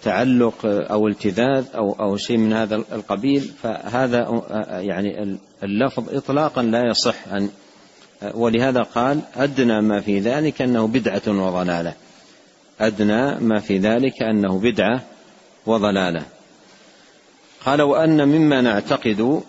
تعلق 0.02 0.54
أو 0.64 1.08
التذاذ 1.08 1.64
أو 1.74 1.92
أو 1.92 2.16
شيء 2.16 2.36
من 2.36 2.52
هذا 2.52 2.76
القبيل. 2.76 3.50
فهذا 3.62 4.42
يعني 4.70 5.38
اللفظ 5.62 6.16
إطلاقا 6.16 6.62
لا 6.62 6.86
يصح 6.90 7.28
أن 7.32 7.48
ولهذا 8.34 8.80
قال 8.80 9.20
أدنى 9.36 9.80
ما 9.80 10.00
في 10.00 10.20
ذلك 10.20 10.62
أنه 10.62 10.86
بدعة 10.86 11.22
وضلالة. 11.26 11.94
أدنى 12.86 13.34
ما 13.40 13.60
في 13.60 13.78
ذلك 13.78 14.22
أنه 14.22 14.58
بدعة 14.58 15.02
وضلالة. 15.66 16.22
قال 17.64 17.82
وأن 17.82 18.28
مما 18.28 18.60
نعتقد 18.60 19.42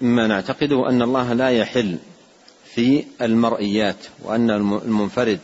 مما 0.00 0.26
نعتقده 0.26 0.88
أن 0.88 1.02
الله 1.02 1.32
لا 1.32 1.50
يحل 1.50 1.98
في 2.64 3.04
المرئيات 3.22 3.96
وأن 4.22 4.50
المنفرد 4.50 5.38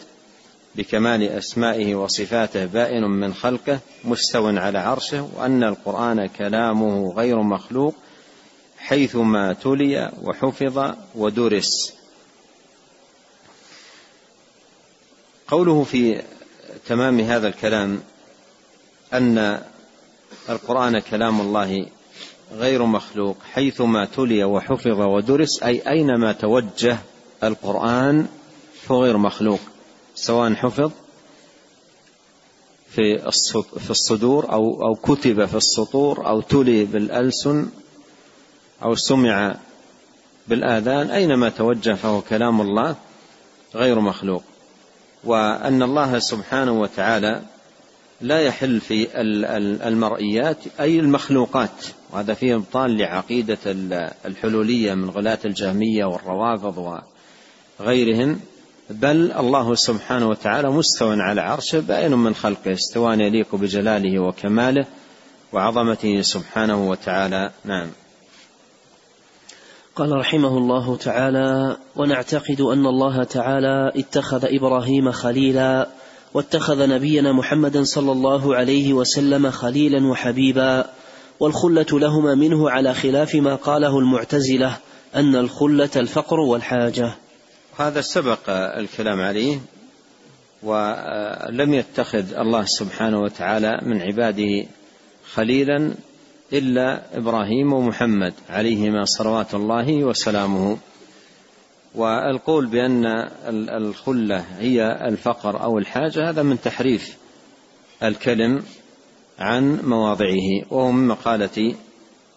بكمال 0.75 1.23
أسمائه 1.23 1.95
وصفاته 1.95 2.65
بائن 2.65 3.03
من 3.03 3.35
خلقه 3.35 3.79
مستو 4.05 4.47
على 4.47 4.79
عرشه 4.79 5.29
وأن 5.37 5.65
القرآن 5.65 6.27
كلامه 6.27 7.13
غير 7.13 7.43
مخلوق 7.43 7.95
حيثما 8.79 9.53
تلي 9.53 10.13
وحفظ 10.23 10.95
ودرس. 11.15 11.95
قوله 15.49 15.85
في 15.85 16.23
تمام 16.87 17.21
هذا 17.21 17.49
الكلام 17.49 18.01
أن 19.13 19.63
القرآن 20.49 20.99
كلام 20.99 21.41
الله 21.41 21.87
غير 22.53 22.83
مخلوق 22.85 23.37
حيثما 23.53 24.05
تلي 24.05 24.45
وحفظ 24.45 25.01
ودرس 25.01 25.63
أي 25.63 25.83
أينما 25.89 26.33
توجه 26.33 26.99
القرآن 27.43 28.27
فهو 28.83 29.05
غير 29.05 29.17
مخلوق 29.17 29.61
سواء 30.15 30.55
حفظ 30.55 30.91
في 32.91 33.19
في 33.79 33.91
الصدور 33.91 34.53
أو 34.53 34.83
أو 34.83 34.95
كتب 34.95 35.45
في 35.45 35.55
السطور 35.55 36.27
أو 36.27 36.41
تلي 36.41 36.85
بالألسن 36.85 37.69
أو 38.83 38.95
سمع 38.95 39.57
بالآذان 40.49 41.11
أينما 41.11 41.49
توجه 41.49 41.95
فهو 41.95 42.21
كلام 42.21 42.61
الله 42.61 42.97
غير 43.75 44.01
مخلوق. 44.01 44.43
وأن 45.27 45.83
الله 45.83 46.19
سبحانه 46.19 46.73
وتعالى 46.73 47.43
لا 48.21 48.41
يحل 48.41 48.81
في 48.81 49.09
المرئيات 49.89 50.57
أي 50.81 51.01
المخلوقات. 51.01 51.87
وهذا 52.13 52.35
فيه 52.35 52.55
إبطال 52.55 52.99
لعقيدة 52.99 53.59
الحلولية 54.25 54.95
من 54.95 55.11
غلاة 55.11 55.39
الجهمية 55.45 56.05
والروافض 56.05 57.03
وغيرهم. 57.81 58.41
بل 58.91 59.33
الله 59.33 59.75
سبحانه 59.75 60.29
وتعالى 60.29 60.71
مستو 60.71 61.11
على 61.11 61.41
عرشه 61.41 61.81
بائن 61.81 62.13
من 62.13 62.35
خلقه 62.35 62.73
استواء 62.73 63.21
يليق 63.21 63.55
بجلاله 63.55 64.19
وكماله 64.23 64.87
وعظمته 65.53 66.23
سبحانه 66.23 66.89
وتعالى. 66.91 67.51
نعم. 67.65 67.89
قال 69.97 70.13
رحمه 70.13 70.59
الله 70.59 70.97
تعالى 70.97 71.77
ونعتقد 71.97 72.61
أن 72.61 72.87
الله 72.87 73.25
تعالى 73.25 73.93
اتخذ 73.97 74.45
إبراهيم 74.45 75.11
خليلا 75.13 75.89
واتخذ 76.35 76.89
نبينا 76.89 77.33
محمدا 77.33 77.85
صلى 77.85 78.13
الله 78.13 78.57
عليه 78.57 78.93
وسلم 78.93 79.51
خليلا 79.51 80.07
وحبيبا 80.07 80.87
والخلة 81.41 81.87
لهما 81.93 82.35
منه 82.35 82.71
على 82.71 82.95
خلاف 82.95 83.35
ما 83.35 83.55
قاله 83.55 83.99
المعتزلة 83.99 84.77
أن 85.15 85.37
الخلة 85.37 85.91
الفقر 85.97 86.41
والحاجة. 86.41 87.15
هذا 87.77 88.01
سبق 88.01 88.51
الكلام 88.51 89.21
عليه 89.21 89.59
ولم 90.63 91.75
يتخذ 91.75 92.35
الله 92.35 92.65
سبحانه 92.65 93.21
وتعالى 93.21 93.79
من 93.83 94.03
عباده 94.03 94.67
خليلا 95.35 95.95
إلا 96.53 97.17
إبراهيم 97.17 97.73
ومحمد 97.73 98.35
عليهما 98.49 99.05
صلوات 99.05 99.55
الله 99.55 100.05
وسلامه. 100.05 100.79
والقول 101.95 102.67
بأن 102.67 103.07
الخلة 103.49 104.45
هي 104.59 105.09
الفقر 105.09 105.63
أو 105.63 105.79
الحاجة 105.79 106.31
هذا 106.31 106.43
من 106.43 106.61
تحريف 106.61 107.17
الكلم 108.03 108.63
عن 109.39 109.81
مواضعه 109.85 110.65
وهو 110.71 110.91
من 110.91 111.09
مقالة 111.09 111.75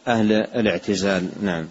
أهل 0.08 0.32
الاعتزال. 0.32 1.30
نعم. 1.41 1.67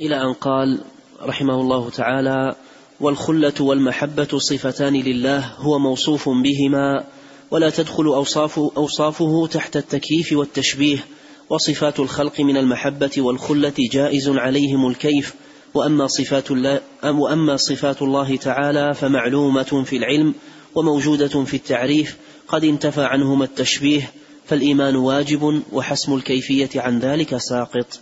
إلى 0.00 0.22
أن 0.22 0.32
قال 0.32 0.80
رحمه 1.22 1.60
الله 1.60 1.90
تعالى 1.90 2.54
والخلة 3.00 3.54
والمحبة 3.60 4.38
صفتان 4.38 4.92
لله 4.92 5.38
هو 5.56 5.78
موصوف 5.78 6.28
بهما 6.28 7.04
ولا 7.50 7.70
تدخل 7.70 8.04
أوصاف 8.04 8.58
أوصافه 8.58 9.46
تحت 9.46 9.76
التكييف 9.76 10.32
والتشبيه 10.32 11.04
وصفات 11.50 12.00
الخلق 12.00 12.40
من 12.40 12.56
المحبة 12.56 13.10
والخلة 13.18 13.74
جائز 13.92 14.28
عليهم 14.28 14.88
الكيف. 14.88 15.34
وأما 15.74 16.06
صفات 16.06 16.50
الله 16.50 16.80
وأما 17.04 17.56
صفات 17.56 18.02
الله 18.02 18.36
تعالى 18.36 18.94
فمعلومة 18.94 19.84
في 19.84 19.96
العلم 19.96 20.34
وموجودة 20.74 21.44
في 21.44 21.54
التعريف. 21.54 22.16
قد 22.48 22.64
انتفى 22.64 23.04
عنهما 23.04 23.44
التشبيه 23.44 24.12
فالإيمان 24.46 24.96
واجب 24.96 25.62
وحسم 25.72 26.14
الكيفية 26.14 26.70
عن 26.76 26.98
ذلك 26.98 27.36
ساقط. 27.36 28.00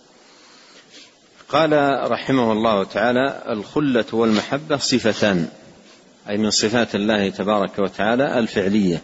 قال 1.49 1.73
رحمه 2.11 2.53
الله 2.53 2.85
تعالى 2.85 3.43
الخلة 3.49 4.05
والمحبة 4.13 4.77
صفتان 4.77 5.49
أي 6.29 6.37
من 6.37 6.51
صفات 6.51 6.95
الله 6.95 7.29
تبارك 7.29 7.79
وتعالى 7.79 8.39
الفعلية. 8.39 9.03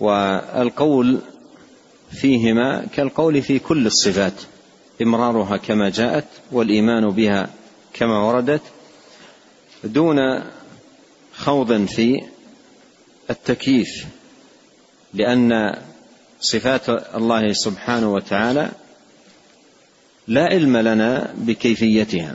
والقول 0.00 1.20
فيهما 2.12 2.86
كالقول 2.94 3.42
في 3.42 3.58
كل 3.58 3.86
الصفات 3.86 4.32
إمرارها 5.02 5.56
كما 5.56 5.90
جاءت 5.90 6.24
والإيمان 6.52 7.10
بها 7.10 7.50
كما 7.92 8.18
وردت 8.18 8.62
دون 9.84 10.42
خوض 11.34 11.84
في 11.84 12.20
التكييف 13.30 14.06
لأن 15.14 15.76
صفات 16.40 16.88
الله 16.88 17.52
سبحانه 17.52 18.12
وتعالى 18.14 18.70
لا 20.28 20.44
علم 20.44 20.76
لنا 20.76 21.34
بكيفيتها. 21.36 22.34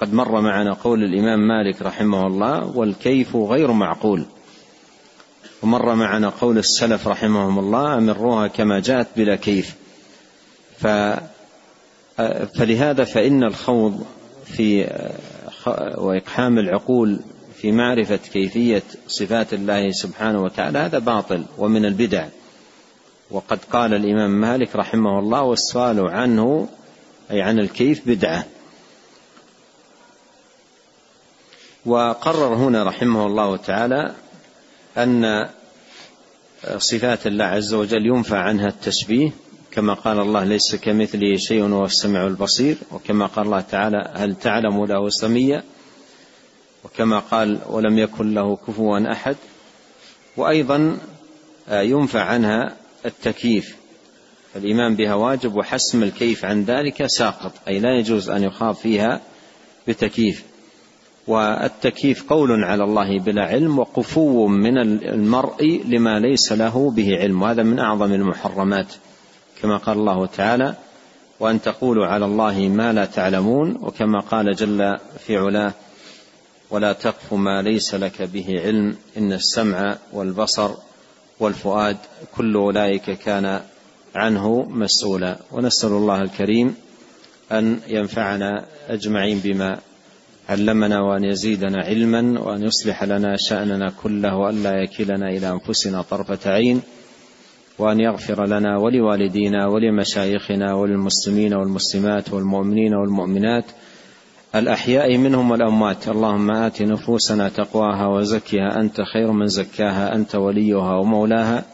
قد 0.00 0.14
مر 0.14 0.40
معنا 0.40 0.72
قول 0.72 1.04
الإمام 1.04 1.48
مالك 1.48 1.82
رحمه 1.82 2.26
الله 2.26 2.76
والكيف 2.76 3.36
غير 3.36 3.72
معقول 3.72 4.26
ومر 5.62 5.94
معنا 5.94 6.28
قول 6.28 6.58
السلف 6.58 7.08
رحمهم 7.08 7.58
الله 7.58 7.98
أمروها 7.98 8.46
كما 8.46 8.80
جاءت 8.80 9.06
بلا 9.16 9.36
كيف. 9.36 9.74
ف 10.78 10.86
فلهذا 12.58 13.04
فإن 13.04 13.44
الخوض 13.44 14.06
في 14.44 14.90
وإقحام 15.96 16.58
العقول 16.58 17.20
في 17.56 17.72
معرفة 17.72 18.16
كيفية 18.16 18.82
صفات 19.08 19.54
الله 19.54 19.90
سبحانه 19.90 20.42
وتعالى 20.42 20.78
هذا 20.78 20.98
باطل 20.98 21.44
ومن 21.58 21.84
البدع. 21.84 22.26
وقد 23.30 23.58
قال 23.72 23.94
الإمام 23.94 24.30
مالك 24.30 24.76
رحمه 24.76 25.18
الله 25.18 25.42
والسؤال 25.42 26.00
عنه 26.00 26.68
أي 27.30 27.42
عن 27.42 27.58
الكيف 27.58 28.08
بدعة. 28.08 28.44
وقرر 31.86 32.54
هنا 32.54 32.82
رحمه 32.82 33.26
الله 33.26 33.56
تعالى 33.56 34.14
أن 35.02 35.48
صفات 36.78 37.26
الله 37.26 37.44
عز 37.44 37.74
وجل 37.74 38.06
ينفى 38.06 38.36
عنها 38.36 38.68
التشبيه 38.68 39.30
كما 39.70 39.94
قال 39.94 40.20
الله 40.20 40.44
ليس 40.44 40.74
كمثله 40.74 41.36
شيء 41.36 41.62
وهو 41.62 41.84
السميع 41.84 42.26
البصير 42.26 42.76
وكما 42.92 43.26
قال 43.26 43.46
الله 43.46 43.60
تعالى 43.60 44.12
هل 44.14 44.34
تعلم 44.34 44.84
له 44.84 45.08
سميا؟ 45.10 45.62
وكما 46.84 47.18
قال 47.18 47.58
ولم 47.66 47.98
يكن 47.98 48.34
له 48.34 48.56
كفوا 48.56 49.12
أحد 49.12 49.36
وأيضا 50.36 50.98
ينفى 51.70 52.18
عنها 52.18 52.76
التكييف 53.06 53.76
فالايمان 54.54 54.96
بها 54.96 55.14
واجب 55.14 55.56
وحسم 55.56 56.02
الكيف 56.02 56.44
عن 56.44 56.64
ذلك 56.64 57.06
ساقط 57.06 57.52
أي 57.68 57.78
لا 57.78 57.98
يجوز 57.98 58.30
أن 58.30 58.44
يخاض 58.44 58.74
فيها 58.74 59.20
بتكييف. 59.88 60.42
والتكييف 61.28 62.32
قول 62.32 62.64
على 62.64 62.84
الله 62.84 63.18
بلا 63.18 63.44
علم 63.44 63.78
وقفو 63.78 64.46
من 64.46 64.78
المرء 64.78 65.82
لما 65.88 66.18
ليس 66.18 66.52
له 66.52 66.90
به 66.90 67.16
علم 67.18 67.42
وهذا 67.42 67.62
من 67.62 67.78
أعظم 67.78 68.12
المحرمات 68.12 68.86
كما 69.62 69.76
قال 69.76 69.98
الله 69.98 70.26
تعالى 70.26 70.74
وأن 71.40 71.62
تقولوا 71.62 72.06
على 72.06 72.24
الله 72.24 72.68
ما 72.68 72.92
لا 72.92 73.04
تعلمون 73.04 73.76
وكما 73.82 74.20
قال 74.20 74.54
جل 74.54 74.96
في 75.26 75.36
علاه 75.36 75.72
ولا 76.70 76.92
تقف 76.92 77.32
ما 77.32 77.62
ليس 77.62 77.94
لك 77.94 78.22
به 78.22 78.60
علم 78.64 78.96
إن 79.16 79.32
السمع 79.32 79.96
والبصر 80.12 80.70
والفؤاد 81.40 81.96
كل 82.36 82.54
أولئك 82.54 83.10
كان 83.10 83.60
عنه 84.14 84.62
مسؤولا 84.62 85.38
ونسأل 85.52 85.90
الله 85.90 86.22
الكريم 86.22 86.74
أن 87.52 87.80
ينفعنا 87.88 88.64
أجمعين 88.88 89.38
بما 89.38 89.78
علمنا 90.48 91.00
وأن 91.00 91.24
يزيدنا 91.24 91.78
علما 91.82 92.40
وأن 92.40 92.62
يصلح 92.62 93.04
لنا 93.04 93.36
شأننا 93.38 93.92
كله 94.02 94.36
وأن 94.36 94.62
لا 94.62 94.82
يكلنا 94.82 95.28
إلى 95.28 95.50
أنفسنا 95.50 96.02
طرفة 96.02 96.50
عين 96.50 96.82
وأن 97.78 98.00
يغفر 98.00 98.46
لنا 98.46 98.78
ولوالدينا 98.78 99.66
ولمشايخنا 99.66 100.74
وللمسلمين 100.74 101.54
والمسلمات 101.54 102.32
والمؤمنين 102.32 102.94
والمؤمنات 102.94 103.64
الأحياء 104.54 105.16
منهم 105.16 105.50
والأموات. 105.50 106.08
اللهم 106.08 106.50
آت 106.50 106.82
نفوسنا 106.82 107.48
تقواها 107.48 108.06
وزكها. 108.06 108.80
أنت 108.80 109.00
خير 109.00 109.32
من 109.32 109.46
زكاها. 109.46 110.14
أنت 110.14 110.34
وليها 110.34 110.96
ومولاها. 110.96 111.64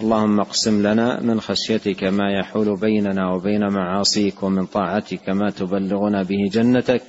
اللهم 0.00 0.40
اقسم 0.40 0.86
لنا 0.86 1.20
من 1.20 1.40
خشيتك 1.40 2.04
ما 2.04 2.32
يحول 2.38 2.76
بيننا 2.76 3.32
وبين 3.32 3.68
معاصيك 3.68 4.42
ومن 4.42 4.66
طاعتك 4.66 5.28
ما 5.28 5.50
تبلغنا 5.50 6.22
به 6.22 6.50
جنتك. 6.52 7.02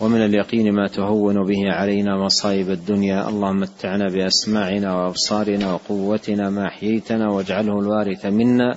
ومن 0.00 0.24
اليقين 0.24 0.74
ما 0.74 0.86
تهون 0.86 1.44
به 1.44 1.72
علينا 1.72 2.24
مصائب 2.24 2.70
الدنيا 2.70 3.28
اللهم 3.28 3.60
متعنا 3.60 4.06
بأسماعنا 4.08 4.96
وأبصارنا 4.96 5.72
وقوتنا 5.72 6.50
ما 6.50 6.66
أحييتنا 6.66 7.30
واجعله 7.30 7.80
الوارث 7.80 8.26
منا 8.26 8.74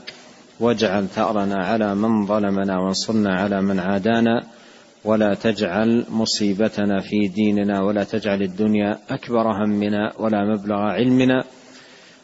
واجعل 0.59 1.07
ثأرنا 1.07 1.65
على 1.65 1.95
من 1.95 2.25
ظلمنا 2.25 2.79
وانصرنا 2.79 3.35
على 3.35 3.61
من 3.61 3.79
عادانا 3.79 4.43
ولا 5.05 5.33
تجعل 5.33 6.05
مصيبتنا 6.09 6.99
في 6.99 7.27
ديننا 7.27 7.81
ولا 7.81 8.03
تجعل 8.03 8.41
الدنيا 8.41 8.97
أكبر 9.09 9.63
همنا 9.63 10.13
ولا 10.19 10.45
مبلغ 10.45 10.75
علمنا. 10.75 11.43